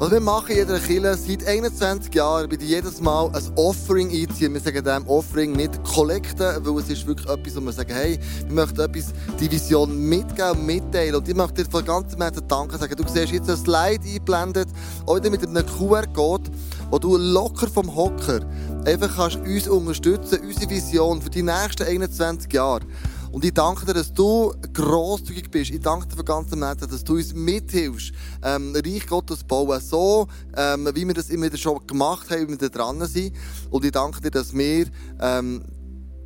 Was 0.00 0.10
wir 0.10 0.20
machen 0.20 0.52
in 0.52 0.56
jeder 0.56 0.78
Kirche 0.78 1.14
seit 1.14 1.46
21 1.46 2.14
Jahren, 2.14 2.48
bei 2.48 2.56
jedes 2.56 3.02
Mal 3.02 3.30
ein 3.34 3.42
Offering 3.56 4.08
einziehen. 4.08 4.54
Wir 4.54 4.60
sagen 4.62 4.82
dem 4.82 5.06
Offering 5.06 5.52
nicht 5.52 5.72
Kollekte, 5.84 6.58
weil 6.62 6.78
es 6.78 6.88
ist 6.88 7.06
wirklich 7.06 7.28
etwas, 7.28 7.54
wo 7.54 7.60
wir 7.60 7.72
sagen, 7.72 7.92
hey, 7.92 8.18
wir 8.46 8.54
möchten 8.54 8.80
etwas, 8.80 9.12
die 9.38 9.50
Vision 9.50 9.94
mitgeben 10.08 10.64
mitteilen. 10.64 11.16
Und 11.16 11.28
ich 11.28 11.34
möchte 11.34 11.62
dir 11.62 11.70
von 11.70 11.84
ganzem 11.84 12.18
Herzen 12.22 12.48
danken 12.48 12.78
sagen. 12.78 12.96
Du 12.96 13.06
siehst 13.06 13.30
jetzt 13.30 13.50
ein 13.50 13.58
Slide 13.58 14.02
eingeblendet, 14.02 14.68
wieder 15.06 15.30
mit 15.30 15.46
einem 15.46 15.66
QR-Code, 15.66 16.50
wo 16.90 16.98
du 16.98 17.18
locker 17.18 17.68
vom 17.68 17.94
Hocker 17.94 18.40
einfach 18.86 19.14
kannst 19.14 19.36
uns 19.36 19.68
unterstützen, 19.68 20.38
unsere 20.42 20.70
Vision 20.70 21.20
für 21.20 21.28
die 21.28 21.42
nächsten 21.42 21.82
21 21.82 22.50
Jahre. 22.50 22.86
Und 23.32 23.44
ich 23.44 23.54
danke 23.54 23.86
dir, 23.86 23.94
dass 23.94 24.12
du 24.12 24.52
grosszügig 24.72 25.50
bist. 25.50 25.70
Ich 25.70 25.80
danke 25.80 26.08
dir 26.08 26.16
von 26.16 26.24
ganzem 26.24 26.62
Herzen, 26.64 26.90
dass 26.90 27.04
du 27.04 27.14
uns 27.14 27.32
mithilfst, 27.32 28.12
ähm, 28.42 28.74
Reich 28.74 29.06
Gottes 29.06 29.40
zu 29.40 29.46
bauen. 29.46 29.80
So, 29.80 30.26
ähm, 30.56 30.88
wie 30.94 31.06
wir 31.06 31.14
das 31.14 31.30
immer 31.30 31.56
schon 31.56 31.86
gemacht 31.86 32.28
haben, 32.30 32.48
wie 32.48 32.48
wir 32.48 32.58
da 32.58 32.68
dran 32.68 33.06
sind. 33.06 33.34
Und 33.70 33.84
ich 33.84 33.92
danke 33.92 34.20
dir, 34.20 34.32
dass 34.32 34.52
wir, 34.52 34.86
ähm, 35.20 35.62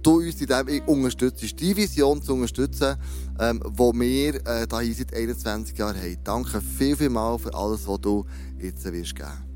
du 0.03 0.21
uns 0.21 0.41
in 0.41 0.47
dem 0.47 0.83
unterstützt, 0.87 1.61
die 1.61 1.77
Vision 1.77 2.23
zu 2.23 2.35
unterstützen, 2.35 2.97
ähm, 3.39 3.61
wo 3.65 3.93
wir 3.93 4.37
äh, 4.47 4.67
hier 4.83 4.95
seit 4.95 5.15
21 5.15 5.77
Jahren 5.77 5.97
haben. 5.97 6.19
Danke 6.25 6.61
viel, 6.61 6.97
viel 6.97 7.11
mal 7.11 7.39
für 7.39 7.53
alles, 7.55 7.87
was 7.87 8.01
du 8.01 8.25
jetzt 8.59 8.85
wirst 8.91 9.15
geben. 9.15 9.54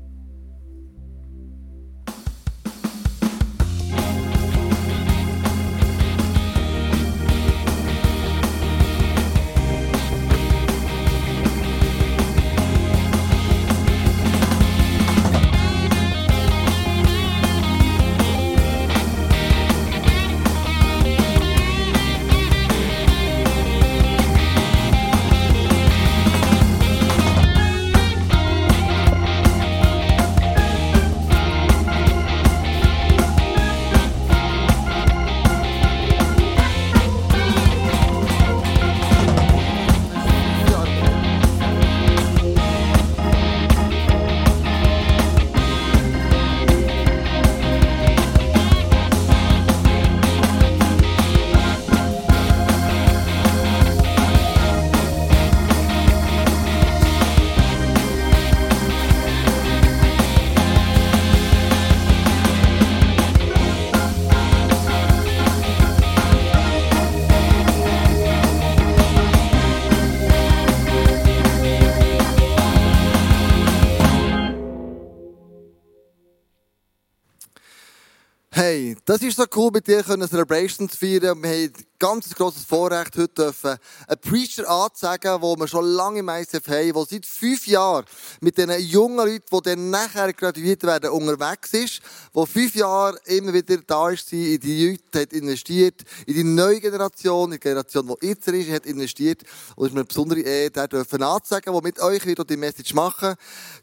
Das 79.19 79.27
ist 79.27 79.35
so 79.35 79.43
cool, 79.57 79.69
mit 79.73 79.85
dir 79.85 80.01
können 80.01 80.29
Celebrations 80.29 80.95
feiern. 80.95 81.43
Wir 81.43 81.49
haben 81.49 81.63
ein 81.65 81.73
ganz 81.99 82.33
grosses 82.33 82.63
Vorrecht, 82.63 83.17
heute 83.17 83.27
dürfen 83.27 83.75
einen 84.07 84.21
Preacher 84.21 84.69
anzeigen, 84.69 85.41
den 85.41 85.59
wir 85.59 85.67
schon 85.67 85.83
lange 85.87 86.19
im 86.19 86.29
ICF 86.29 86.65
haben, 86.69 86.93
der 86.93 87.05
seit 87.05 87.25
fünf 87.25 87.67
Jahren 87.67 88.05
mit 88.39 88.57
diesen 88.57 88.79
jungen 88.79 89.17
Leuten, 89.17 89.43
die 89.51 89.61
dann 89.61 89.89
nachher 89.89 90.31
graduiert 90.31 90.83
werden, 90.83 91.09
unterwegs 91.09 91.73
ist, 91.73 91.99
der 92.33 92.45
fünf 92.45 92.75
Jahre 92.75 93.19
immer 93.25 93.53
wieder 93.53 93.79
da 93.85 94.09
ist, 94.09 94.31
in 94.31 94.57
die 94.57 94.91
Leute 94.91 95.19
hat 95.19 95.33
investiert, 95.33 96.01
in 96.25 96.35
die 96.35 96.43
neue 96.45 96.79
Generation, 96.79 97.51
in 97.51 97.57
die 97.57 97.59
Generation, 97.59 98.15
die 98.21 98.25
jetzt 98.25 98.47
ist, 98.47 98.71
hat 98.71 98.85
investiert. 98.85 99.43
Und 99.75 99.87
es 99.87 99.89
ist 99.89 99.95
mir 99.95 99.99
eine 99.99 100.07
besondere 100.07 100.39
Ehre, 100.39 100.71
den 100.71 100.87
dürfen 100.87 101.23
anzeigen, 101.23 101.73
der 101.73 101.83
mit 101.83 101.99
euch 101.99 102.25
wieder 102.25 102.45
die 102.45 102.55
Message 102.55 102.93
machen. 102.93 103.35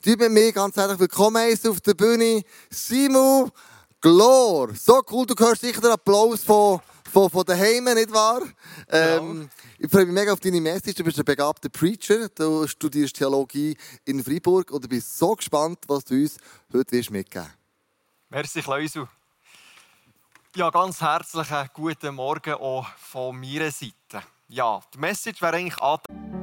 Mit 0.03 0.33
mir 0.33 0.53
ganz 0.53 0.77
herzlich 0.77 0.99
willkommen 0.99 1.55
auf 1.69 1.81
der 1.83 1.93
Bühne, 1.93 2.43
Simon 2.71 3.53
Glor. 4.07 4.73
So 4.77 5.03
cool, 5.11 5.27
du 5.27 5.35
hörst 5.37 5.63
sicher 5.63 5.81
den 5.81 5.91
Applaus 5.91 6.45
von, 6.45 6.79
von, 7.13 7.29
von 7.29 7.45
daheim, 7.45 7.83
nicht 7.83 8.13
wahr? 8.13 8.41
Ähm, 8.89 9.51
ich 9.81 9.91
freue 9.91 10.07
mich 10.07 10.15
mega 10.15 10.33
auf 10.33 10.39
deine 10.39 10.61
Message. 10.61 10.95
Du 10.95 11.03
bist 11.03 11.19
ein 11.19 11.25
begabter 11.25 11.69
Preacher. 11.69 12.29
Du 12.29 12.69
studierst 12.69 13.17
Theologie 13.17 13.77
in 14.05 14.23
Freiburg 14.23 14.71
und 14.71 14.85
ich 14.85 14.91
bin 14.91 15.01
so 15.01 15.35
gespannt, 15.35 15.81
was 15.89 16.05
du 16.05 16.15
uns 16.15 16.37
heute 16.73 16.93
wirst 16.93 17.11
mitgeben 17.11 17.49
Merci, 18.29 18.63
Kleusel. 18.63 19.09
Ja, 20.55 20.71
ganz 20.71 21.01
herzlichen 21.01 21.69
guten 21.75 22.15
Morgen 22.15 22.55
auch 22.55 22.87
von 22.99 23.41
meiner 23.41 23.73
Seite. 23.73 24.23
Ja, 24.47 24.83
die 24.95 24.99
Message 24.99 25.43
wäre 25.43 25.57
eigentlich 25.57 25.83
an 25.83 26.36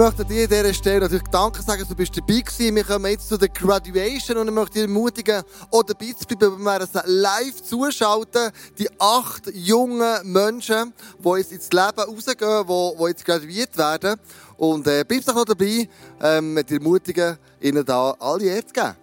möchte 0.00 0.24
dir 0.24 0.44
an 0.44 0.48
dieser 0.48 0.72
Stelle 0.72 1.00
natürlich 1.00 1.28
Danke 1.30 1.60
sagen, 1.60 1.84
du 1.86 1.94
bist 1.94 2.16
dabei 2.16 2.40
gewesen. 2.40 2.74
Wir 2.74 2.84
kommen 2.84 3.10
jetzt 3.10 3.28
zu 3.28 3.36
der 3.36 3.50
Graduation 3.50 4.38
und 4.38 4.48
ich 4.48 4.54
möchte 4.54 4.72
dich 4.72 4.82
ermutigen, 4.84 5.42
auch 5.70 5.82
dabei 5.82 6.14
zu 6.18 6.26
bleiben. 6.26 6.58
Wir 6.58 6.64
werden 6.64 6.88
es 6.90 7.02
live 7.04 7.62
zuschalten. 7.62 8.50
Die 8.78 8.88
acht 8.98 9.52
jungen 9.52 10.32
Menschen, 10.32 10.94
die 11.18 11.28
jetzt 11.36 11.52
ins 11.52 11.70
Leben 11.70 12.00
rausgehen, 12.00 12.66
die, 12.66 12.96
die 12.96 13.04
jetzt 13.08 13.24
graduiert 13.26 13.76
werden. 13.76 14.18
Und 14.56 14.86
äh, 14.86 15.04
bleib 15.06 15.22
doch 15.26 15.34
noch 15.34 15.44
dabei, 15.44 15.86
ähm, 16.22 16.54
mit 16.54 16.70
ermutigen, 16.70 17.36
ihnen 17.60 17.84
da 17.84 18.12
alle 18.18 18.44
Ehre 18.44 18.64
zu 18.64 18.72
geben. 18.72 18.96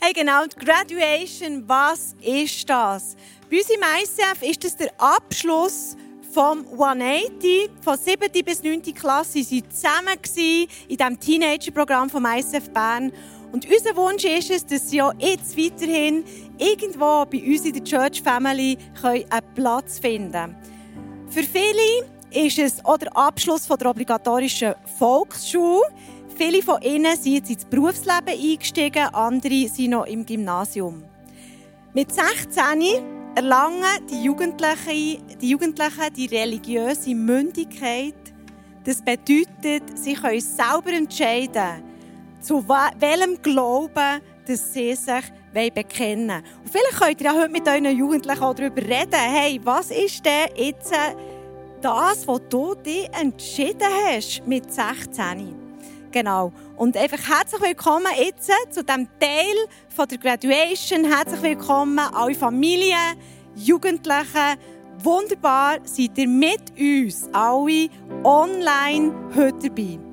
Hey, 0.00 0.14
genau, 0.14 0.46
die 0.46 0.64
Graduation, 0.64 1.62
was 1.66 2.14
ist 2.22 2.66
das? 2.70 3.16
Bei 3.50 3.58
uns 3.58 3.68
im 3.68 3.82
ICF 3.82 4.50
ist 4.50 4.64
das 4.64 4.76
der 4.78 4.98
Abschluss 4.98 5.94
vom 6.36 6.66
180, 6.70 7.70
von 7.80 7.96
7. 7.96 8.44
bis 8.44 8.62
9. 8.62 8.82
Klasse. 8.94 9.42
Sie 9.42 9.62
waren 9.62 9.70
zusammen 9.70 10.22
gewesen 10.22 10.68
in 10.86 10.96
diesem 10.98 11.18
Teenager-Programm 11.18 12.10
vom 12.10 12.26
ICF 12.26 12.68
Bern. 12.74 13.10
Und 13.52 13.66
unser 13.66 13.96
Wunsch 13.96 14.22
ist 14.24 14.50
es, 14.50 14.66
dass 14.66 14.90
sie 14.90 15.00
auch 15.00 15.14
jetzt 15.18 15.56
weiterhin 15.56 16.24
irgendwo 16.58 17.24
bei 17.24 17.42
uns 17.42 17.64
in 17.64 17.72
der 17.72 17.84
Church 17.84 18.20
Family 18.20 18.76
einen 19.02 19.24
Platz 19.54 19.98
finden 19.98 20.30
können. 20.30 20.56
Für 21.30 21.42
viele 21.42 22.04
ist 22.30 22.58
es 22.58 22.84
auch 22.84 22.98
der 22.98 23.16
Abschluss 23.16 23.66
der 23.66 23.88
obligatorischen 23.88 24.74
Volksschule. 24.98 25.80
Viele 26.36 26.60
von 26.60 26.82
ihnen 26.82 27.16
sind 27.16 27.32
jetzt 27.32 27.50
ins 27.50 27.64
Berufsleben 27.64 28.28
eingestiegen, 28.28 29.06
andere 29.14 29.68
sind 29.68 29.88
noch 29.88 30.04
im 30.04 30.26
Gymnasium. 30.26 31.02
Mit 31.94 32.12
16 32.12 33.15
erlangen 33.36 34.06
die 34.10 34.24
Jugendlichen 34.24 35.20
die, 35.40 35.50
Jugendlichen 35.50 36.14
die 36.16 36.26
religiöse 36.26 37.14
Mündigkeit. 37.14 38.14
Das 38.84 39.02
bedeutet, 39.02 39.98
sie 39.98 40.14
können 40.14 40.40
selber 40.40 40.92
entscheiden, 40.92 41.82
zu 42.40 42.66
welchem 42.66 43.40
Glauben 43.42 44.22
dass 44.46 44.72
sie 44.72 44.94
sich 44.94 45.72
bekennen 45.74 46.28
wollen. 46.28 46.44
Und 46.64 46.70
vielleicht 46.70 46.98
könnt 46.98 47.20
ihr 47.20 47.26
ja 47.26 47.34
heute 47.34 47.48
mit 47.50 47.68
euren 47.68 47.98
Jugendlichen 47.98 48.42
auch 48.42 48.54
darüber 48.54 48.80
reden. 48.80 49.12
Hey, 49.12 49.60
was 49.62 49.90
ist 49.90 50.24
denn 50.24 50.48
jetzt 50.54 50.92
äh, 50.92 51.14
das, 51.82 52.26
was 52.26 52.40
du 52.48 52.74
dich 52.74 53.08
entschieden 53.20 53.88
hast 54.06 54.46
mit 54.46 54.72
16? 54.72 55.54
Genau. 56.12 56.52
Und 56.76 56.94
einfach 56.94 57.26
herzlich 57.26 57.62
willkommen 57.62 58.12
jetzt 58.18 58.50
zu 58.70 58.84
dem 58.84 59.08
Teil 59.18 59.56
von 59.88 60.06
der 60.08 60.18
Graduation. 60.18 61.04
Herzlich 61.04 61.40
willkommen 61.40 61.98
alle 61.98 62.34
Familien, 62.34 63.16
Jugendlichen. 63.54 64.58
Wunderbar, 64.98 65.78
seid 65.84 66.18
ihr 66.18 66.28
mit 66.28 66.78
uns 66.78 67.30
alle 67.32 67.88
online 68.22 69.14
heute 69.34 69.70
dabei. 69.70 70.05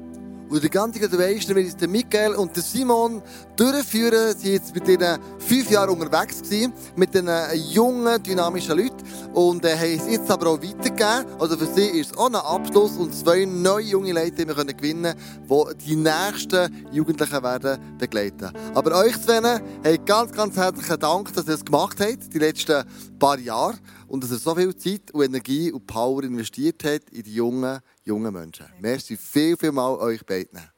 Und 0.53 0.63
die 0.63 0.69
ganze 0.69 0.99
Graduation 0.99 1.55
wird 1.55 1.81
der 1.81 1.87
Michael 1.87 2.35
und 2.35 2.55
Simon 2.57 3.23
durchführen. 3.55 4.35
Sie 4.37 4.49
sind 4.49 4.53
jetzt 4.53 4.75
mit 4.75 4.87
ihnen 4.87 5.17
fünf 5.39 5.71
Jahre 5.71 5.91
unterwegs 5.91 6.43
gewesen, 6.43 6.73
mit 6.95 7.11
den 7.15 7.27
jungen, 7.71 8.21
dynamischen 8.21 8.77
Leuten. 8.77 9.03
Und 9.33 9.65
äh, 9.65 9.75
haben 9.75 9.97
es 9.99 10.07
jetzt 10.07 10.29
aber 10.29 10.51
auch 10.51 10.61
weitergegeben. 10.61 11.25
Also 11.39 11.57
für 11.57 11.65
sie 11.65 11.99
ist 11.99 12.11
es 12.11 12.17
auch 12.19 12.27
ein 12.27 12.35
Abschluss 12.35 12.97
und 12.97 13.15
zwei 13.15 13.45
neue 13.45 13.85
junge 13.85 14.13
Leute, 14.13 14.31
die 14.31 14.47
wir 14.47 14.53
können 14.53 14.77
gewinnen 14.77 15.15
können, 15.47 15.75
die 15.79 15.85
die 15.85 15.95
nächsten 15.95 16.87
Jugendlichen 16.91 17.41
werden 17.41 17.97
begleiten. 17.97 18.51
Aber 18.75 18.95
euch 18.99 19.19
zwei, 19.23 19.59
hey, 19.81 19.99
ganz, 20.05 20.33
ganz 20.33 20.55
herzlichen 20.55 20.99
Dank, 20.99 21.33
dass 21.33 21.47
ihr 21.47 21.55
es 21.55 21.65
gemacht 21.65 21.97
habt, 21.99 22.31
die 22.31 22.37
letzten 22.37 22.83
paar 23.17 23.39
Jahre. 23.39 23.79
Und 24.07 24.23
dass 24.23 24.29
ihr 24.29 24.37
so 24.37 24.53
viel 24.53 24.75
Zeit 24.75 25.09
und 25.13 25.23
Energie 25.23 25.71
und 25.71 25.87
Power 25.87 26.21
investiert 26.21 26.83
habt 26.83 27.09
in 27.09 27.23
die 27.23 27.33
jungen, 27.33 27.79
jungen 28.03 28.33
Menschen. 28.33 28.67
Merci 28.79 29.17
viel, 29.17 29.57
viel 29.57 29.71
mal 29.71 29.95
euch 29.95 30.25
beiden. 30.25 30.69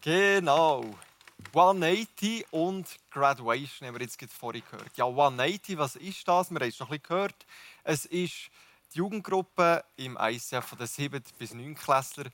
Genau. 0.00 0.84
180 1.52 2.46
und 2.50 2.86
Graduation 3.10 3.88
haben 3.88 3.94
wir 3.94 4.02
jetzt 4.02 4.18
gerade 4.18 4.32
vorhin 4.32 4.62
gehört. 4.70 4.96
Ja, 4.96 5.06
180, 5.06 5.78
was 5.78 5.96
ist 5.96 6.26
das? 6.26 6.50
Wir 6.50 6.60
haben 6.60 6.68
es 6.68 6.76
schon 6.76 6.86
ein 6.86 6.90
bisschen 6.90 7.02
gehört. 7.04 7.46
Es 7.84 8.04
ist 8.04 8.50
die 8.92 8.98
Jugendgruppe 8.98 9.84
im 9.96 10.18
ICF 10.20 10.64
von 10.64 10.78
den 10.78 10.86
7. 10.86 11.22
bis 11.38 11.54
9. 11.54 11.74
Klässler. 11.74 12.26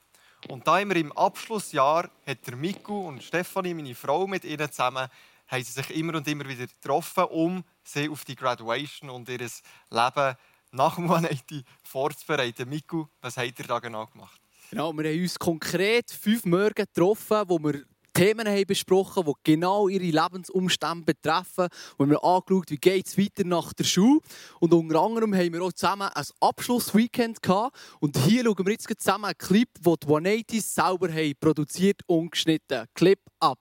Und 0.49 0.67
da 0.67 0.87
wir 0.87 0.97
im 0.97 1.13
Abschlussjahr, 1.13 2.11
hat 2.27 2.47
der 2.47 2.57
Miku 2.57 3.09
und 3.09 3.23
Stefanie, 3.23 3.75
meine 3.75 3.95
Frau, 3.95 4.27
mit 4.27 4.45
ihnen 4.45 4.71
zusammen, 4.71 5.09
haben 5.47 5.65
sie 5.65 5.73
sich 5.73 5.91
immer 5.97 6.17
und 6.17 6.29
immer 6.29 6.47
wieder 6.49 6.67
getroffen, 6.67 7.25
um 7.25 7.65
sie 7.83 8.09
auf 8.09 8.25
die 8.25 8.37
Graduation 8.37 9.11
und 9.11 9.29
ihr 9.29 9.39
Leben 9.39 10.37
nach 10.75 10.97
dem 10.97 11.05
180 11.05 11.65
vorzubereiten. 11.83 12.69
Miku, 12.69 13.07
was 13.21 13.37
habt 13.37 13.59
ihr 13.59 13.67
da 13.67 13.79
genau 13.79 14.07
gemacht? 14.07 14.41
Genau, 14.71 14.93
wir 14.93 15.11
haben 15.11 15.23
uns 15.23 15.39
konkret 15.39 16.11
fünf 16.11 16.45
Morgen 16.45 16.75
getroffen, 16.75 17.43
wo 17.47 17.59
wir 17.59 17.85
Themen 18.13 18.47
haben 18.47 18.67
besprochen, 18.67 19.25
die 19.27 19.33
genau 19.43 19.89
ihre 19.89 20.05
Lebensumstände 20.05 21.05
betreffen. 21.05 21.69
Wir 21.99 22.07
haben 22.07 22.17
angeschaut, 22.17 22.71
wie 22.71 22.77
geht 22.77 23.09
es 23.09 23.19
weiter 23.19 23.45
nach 23.45 23.73
der 23.73 23.83
Schule. 23.83 24.21
Und 24.61 24.73
unter 24.73 25.01
anderem 25.01 25.35
haben 25.35 25.53
wir 25.53 25.63
auch 25.63 25.73
zusammen 25.73 26.09
ein 26.15 26.25
Abschlussweekend 26.41 27.43
gehabt. 27.43 27.77
Und 27.99 28.17
hier 28.19 28.45
schauen 28.45 28.67
wir 28.67 28.73
jetzt 28.73 28.89
zusammen 29.01 29.25
einen 29.25 29.39
Clip, 29.39 29.69
den 29.85 29.97
die 30.01 30.07
180 30.07 30.65
selber 30.65 31.13
haben 31.13 31.35
produziert 31.41 32.03
und 32.07 32.31
geschnitten. 32.31 32.87
Clip 32.95 33.19
ab. 33.41 33.59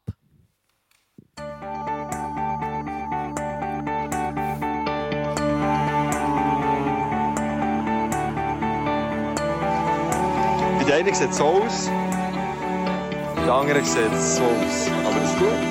Bei 10.83 10.89
den 10.89 11.05
einen 11.05 11.15
sieht 11.15 11.29
es 11.29 11.37
so 11.37 11.45
aus, 11.45 11.89
bei 13.35 13.41
den 13.41 13.49
anderen 13.49 13.85
sieht 13.85 14.11
es. 14.11 14.37
Aber 14.41 15.23
ist 15.23 15.39
gut. 15.39 15.63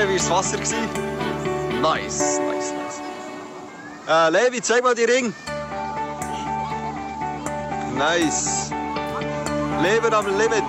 Äh, 0.00 0.08
wie 0.08 0.30
war 0.30 0.38
Wasser? 0.38 0.58
Nice, 1.82 2.38
nice, 2.38 2.72
nice. 2.72 3.00
Äh, 4.08 4.30
Levi, 4.30 4.62
zeig 4.62 4.82
mal 4.82 4.94
die 4.94 5.04
Ring. 5.04 5.34
Nice. 7.96 8.70
Leben 9.82 10.14
am 10.14 10.26
Limit. 10.26 10.64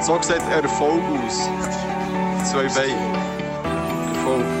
So 0.00 0.20
sieht 0.22 0.42
Erfolg 0.50 1.02
aus. 1.24 1.48
Zwei 2.50 2.66
Beine. 2.68 2.94
Erfolg. 4.14 4.57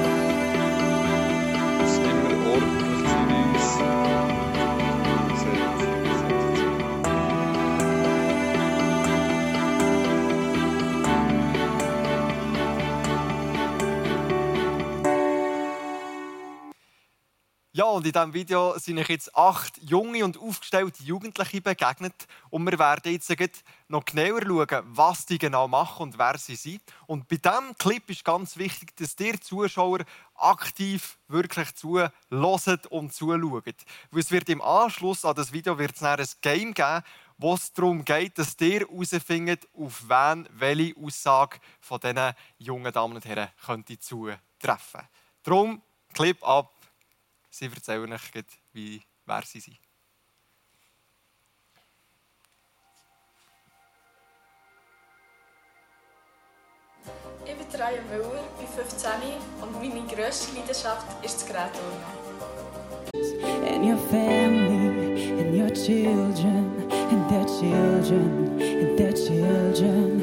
Und 17.98 18.06
in 18.06 18.12
diesem 18.12 18.32
Video 18.32 18.78
sind 18.78 18.96
euch 18.96 19.08
jetzt 19.08 19.34
acht 19.34 19.76
junge 19.82 20.24
und 20.24 20.38
aufgestellte 20.38 21.02
Jugendliche 21.02 21.60
begegnet. 21.60 22.14
Und 22.48 22.64
wir 22.64 22.78
werden 22.78 23.12
jetzt 23.12 23.64
noch 23.88 24.04
genauer 24.04 24.42
schauen, 24.42 24.84
was 24.86 25.26
die 25.26 25.36
genau 25.36 25.66
machen 25.66 26.04
und 26.04 26.16
wer 26.16 26.38
sie 26.38 26.54
sind. 26.54 26.80
Und 27.08 27.26
bei 27.26 27.38
diesem 27.38 27.76
Clip 27.76 28.08
ist 28.08 28.24
ganz 28.24 28.56
wichtig, 28.56 28.94
dass 28.94 29.18
ihr 29.18 29.40
Zuschauer 29.40 30.04
aktiv 30.36 31.18
wirklich 31.26 31.74
zuhört 31.74 32.12
und 32.88 33.12
zuschaut. 33.12 33.64
Weil 34.12 34.20
es 34.20 34.30
wird 34.30 34.48
im 34.48 34.62
Anschluss 34.62 35.24
an 35.24 35.34
das 35.34 35.52
Video 35.52 35.76
wird 35.76 35.96
es 35.96 36.02
ein 36.04 36.24
Game 36.40 36.74
geben, 36.74 37.02
wo 37.36 37.54
es 37.54 37.72
darum 37.72 38.04
geht, 38.04 38.38
dass 38.38 38.54
ihr 38.60 38.86
herausfindet, 38.86 39.66
auf 39.76 40.08
wen 40.08 40.48
welche 40.52 40.94
Aussage 40.96 41.58
von 41.80 41.98
diesen 41.98 42.32
jungen 42.58 42.92
Damen 42.92 43.16
und 43.16 43.24
Herren 43.24 43.48
könnte 43.66 43.98
zutreffen. 43.98 45.00
Darum, 45.42 45.82
Clip 46.14 46.40
ab. 46.46 46.77
Sie 47.58 47.66
erzählen 47.66 48.12
euch, 48.12 48.20
wie, 48.72 49.02
wer 49.26 49.42
sie 49.42 49.58
sind. 49.58 49.80
Ich 57.44 57.56
bin 57.56 57.80
Raya 57.80 58.00
Müller, 58.02 58.48
bin 58.58 58.68
15 58.68 59.10
und 59.60 59.72
meine 59.72 60.06
grösste 60.06 60.54
Leidenschaft 60.54 61.24
ist 61.24 61.40
das 61.40 61.46
Gerätturnen. 61.48 62.28
and 63.66 63.84
your 63.84 63.98
family 64.08 65.30
and 65.40 65.56
your 65.56 65.70
children 65.70 66.92
and 66.92 67.28
their 67.28 67.44
children 67.44 68.60
and 68.60 68.96
their 68.96 69.12
children. 69.12 70.17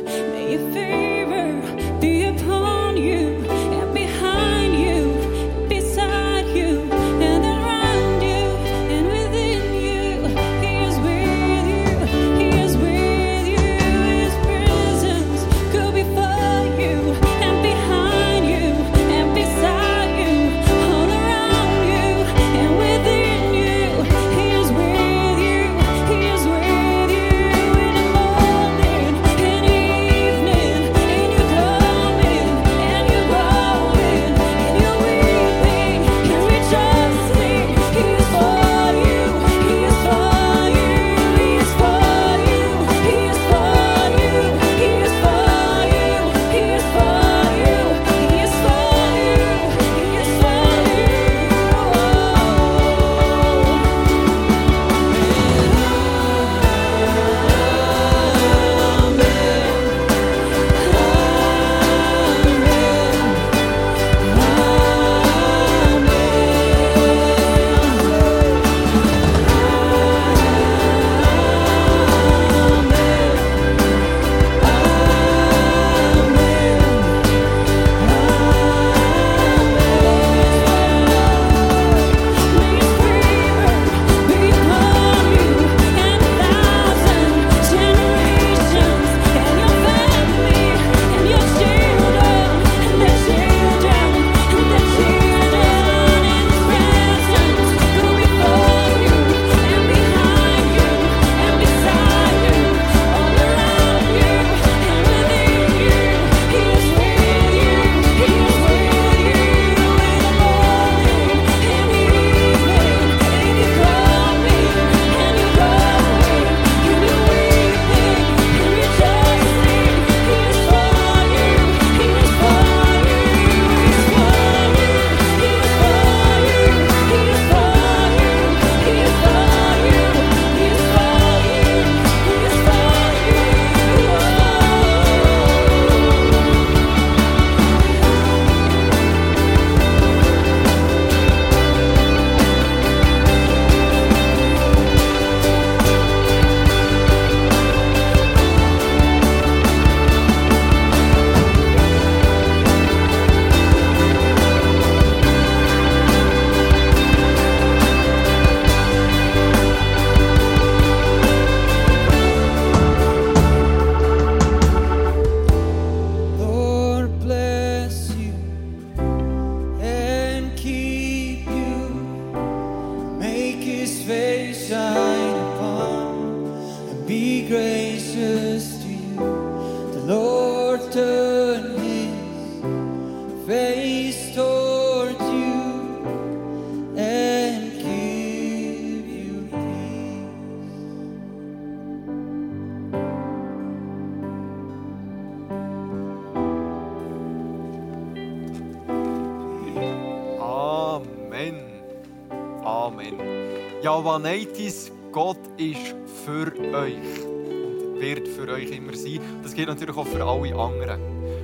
Ja, 204.16 204.22
Vaneitis, 204.22 204.93
Gott 205.11 205.39
ist 205.57 205.93
für 206.24 206.47
euch 206.74 207.26
und 207.26 207.99
wird 207.99 208.26
für 208.30 208.47
euch 208.47 208.72
immer 208.72 208.95
sein. 208.95 209.20
Das 209.43 209.53
gilt 209.53 209.68
natürlich 209.68 209.97
auch 209.97 210.07
für 210.07 210.24
alle 210.24 210.55
anderen. 210.55 211.01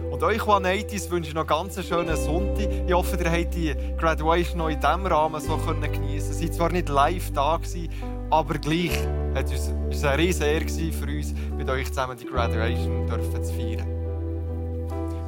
Und 0.10 0.24
euch 0.24 0.48
Vaneitis 0.48 1.12
wünsche 1.12 1.32
ich 1.32 1.36
noch 1.36 1.46
ganz 1.46 1.78
einen 1.78 1.86
schönen 1.86 2.16
Sonntag. 2.16 2.70
Ich 2.88 2.94
hoffe, 2.94 3.18
ihr 3.22 3.30
habt 3.30 3.54
die 3.56 3.76
Graduation 3.98 4.60
noch 4.60 4.70
in 4.70 4.80
diesem 4.80 5.06
Rahmen 5.06 5.42
so 5.42 5.58
können 5.58 5.92
geniessen. 5.92 6.32
Sie 6.32 6.46
waren 6.46 6.54
zwar 6.54 6.72
nicht 6.72 6.88
live 6.88 7.34
da, 7.34 7.60
aber 8.30 8.54
gleich 8.58 8.98
hat 9.36 9.52
es 9.52 9.70
es 9.90 10.04
eine 10.06 10.18
riesige 10.18 10.46
Ehre 10.46 10.70
für 10.70 11.08
uns, 11.08 11.34
mit 11.58 11.70
euch 11.70 11.90
zusammen 11.90 12.18
die 12.18 12.26
Graduation 12.26 13.10
zu 13.44 13.54
feiern. 13.54 13.88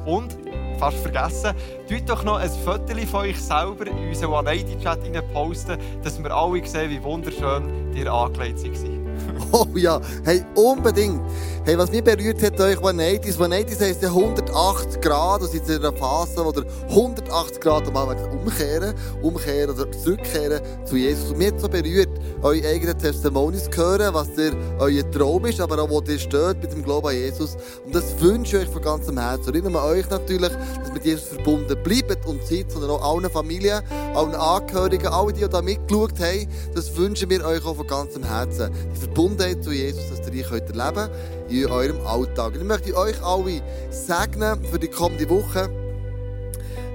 Und, 0.06 0.34
fast 0.78 0.98
vergessen, 0.98 1.54
tut 1.88 2.08
doch 2.08 2.24
noch 2.24 2.38
ein 2.38 2.50
Foto 2.50 2.94
von 3.10 3.20
euch 3.20 3.40
selber 3.40 3.86
in 3.86 4.08
unseren 4.08 4.30
One-80-Chat 4.30 5.32
posten, 5.32 5.78
dass 6.02 6.22
wir 6.22 6.30
alle 6.30 6.66
sehen, 6.66 6.90
wie 6.90 7.02
wunderschön 7.02 7.94
ihr 7.94 8.12
angelegt 8.12 8.62
waren. 8.62 9.04
Oh 9.52 9.66
ja, 9.76 10.00
hey, 10.24 10.44
unbedingt. 10.54 11.20
Hey, 11.64 11.78
was 11.78 11.90
mich 11.90 12.02
berührt 12.02 12.42
hat, 12.42 12.60
euch 12.60 12.76
180s. 12.76 13.38
180s 13.38 13.80
heisst 13.80 14.02
ja 14.02 14.12
180 14.54 15.00
Grad. 15.00 15.42
Das 15.42 15.52
ist 15.52 15.68
in 15.68 15.84
einer 15.84 15.92
Phase, 15.92 16.44
wo 16.44 16.50
ihr 16.50 16.64
180 16.88 17.60
Grad 17.60 17.92
mal 17.92 18.16
umkehren, 18.30 18.94
umkehren 19.20 19.70
oder 19.70 19.90
zurückkehren 19.90 20.60
zu 20.84 20.96
Jesus. 20.96 21.32
Und 21.32 21.44
hat 21.44 21.60
so 21.60 21.68
berührt, 21.68 22.08
eure 22.42 22.66
eigenen 22.66 22.96
Testimonies 22.96 23.64
zu 23.64 23.76
hören, 23.76 24.14
was 24.14 24.32
der, 24.34 24.52
euer 24.78 25.10
Traum 25.10 25.44
ist, 25.46 25.60
aber 25.60 25.82
auch 25.82 25.90
wo 25.90 26.00
ihr 26.02 26.18
steht 26.18 26.62
mit 26.62 26.72
dem 26.72 26.84
Glauben 26.84 27.08
an 27.08 27.14
Jesus. 27.14 27.56
Und 27.84 27.94
das 27.94 28.04
wünsche 28.20 28.58
ich 28.58 28.64
euch 28.64 28.72
von 28.72 28.82
ganzem 28.82 29.18
Herzen. 29.18 29.48
Und 29.48 29.54
nicht 29.54 29.68
nur 29.68 29.82
euch 29.82 30.08
natürlich, 30.08 30.52
dass 30.52 30.92
mit 30.92 31.04
Jesus 31.04 31.28
verbunden 31.28 31.76
bleibt 31.82 32.24
und 32.26 32.44
seid, 32.46 32.70
sondern 32.70 32.90
auch 32.92 33.02
allen 33.02 33.28
Familien, 33.30 33.82
allen 34.14 34.34
Angehörigen, 34.34 35.08
alle, 35.08 35.32
die 35.32 35.48
da 35.48 35.62
mitgeschaut 35.62 36.20
haben. 36.20 36.48
Das 36.74 36.96
wünschen 36.96 37.28
wir 37.28 37.44
euch 37.44 37.64
auch 37.64 37.76
von 37.76 37.86
ganzem 37.86 38.22
Herzen. 38.22 38.70
Die 38.94 39.00
Verbundenheit 39.00 39.64
zu 39.64 39.72
Jesus, 39.72 40.02
dass 40.10 40.32
ihr 40.32 40.44
könnt 40.44 40.70
erleben 40.70 41.10
in 41.48 41.66
eurem 41.66 42.06
Alltag. 42.06 42.54
Ich 42.56 42.64
möchte 42.64 42.96
euch 42.96 43.22
alle 43.22 43.62
segnen 43.90 44.64
für 44.70 44.78
die 44.78 44.88
kommende 44.88 45.28
Woche. 45.28 45.70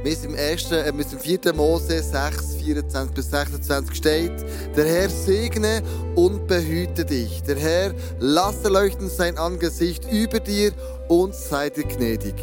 Wir 0.03 0.15
sind 0.15 0.29
im, 0.31 0.35
ersten, 0.35 0.75
äh, 0.75 0.93
wir 0.95 1.03
sind 1.03 1.25
im 1.25 1.41
4. 1.41 1.53
Mose 1.53 2.01
6, 2.01 2.55
24 2.55 3.13
bis 3.13 3.29
26 3.31 3.97
steht, 3.97 4.31
der 4.75 4.85
Herr 4.85 5.09
segne 5.09 5.81
und 6.15 6.47
behüte 6.47 7.03
dich. 7.03 7.43
Der 7.43 7.57
Herr 7.57 7.93
lasse 8.19 8.69
leuchten 8.69 9.09
sein 9.09 9.37
Angesicht 9.37 10.09
über 10.09 10.39
dir 10.39 10.71
und 11.09 11.35
sei 11.35 11.69
dir 11.69 11.83
gnädig. 11.83 12.35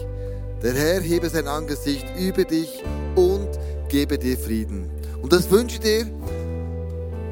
Der 0.62 0.74
Herr 0.74 1.00
hebe 1.00 1.30
sein 1.30 1.48
Angesicht 1.48 2.04
über 2.18 2.44
dich 2.44 2.82
und 3.14 3.48
gebe 3.88 4.18
dir 4.18 4.36
Frieden. 4.36 4.90
Und 5.22 5.32
das 5.32 5.50
wünsche 5.50 5.76
ich 5.76 5.80
dir, 5.80 6.07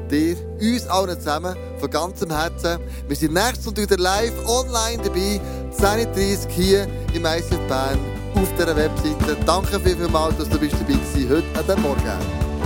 dir, 0.07 0.35
uns 0.59 0.87
allen 0.87 1.19
zusammen, 1.19 1.55
von 1.79 1.89
ganzem 1.89 2.31
Herzen. 2.31 2.79
Wir 3.07 3.15
sind 3.15 3.33
nächstes 3.33 3.65
Sonntag 3.65 3.89
wieder 3.89 4.01
live 4.01 4.33
online 4.47 5.01
dabei, 5.03 5.39
10.30 5.71 6.45
Uhr 6.45 6.51
hier 6.51 6.87
im 7.13 7.25
ICF 7.25 7.67
Bern 7.67 7.99
auf 8.35 8.47
dieser 8.57 8.75
Webseite. 8.75 9.37
Danke 9.45 9.79
vielmals, 9.79 10.37
dass 10.37 10.49
du 10.49 10.59
bist 10.59 10.73
dabei 10.73 10.93
gewesen, 10.93 11.29
heute 11.29 11.59
an 11.59 11.65
diesem 11.65 11.81
Morgen. 11.81 12.01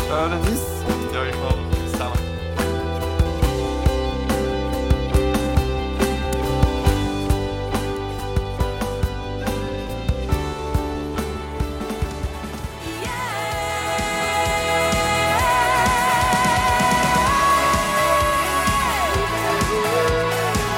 Schön. 0.07 0.31
Ja, 1.13 1.25
ich 1.25 1.35
auch. 1.35 1.58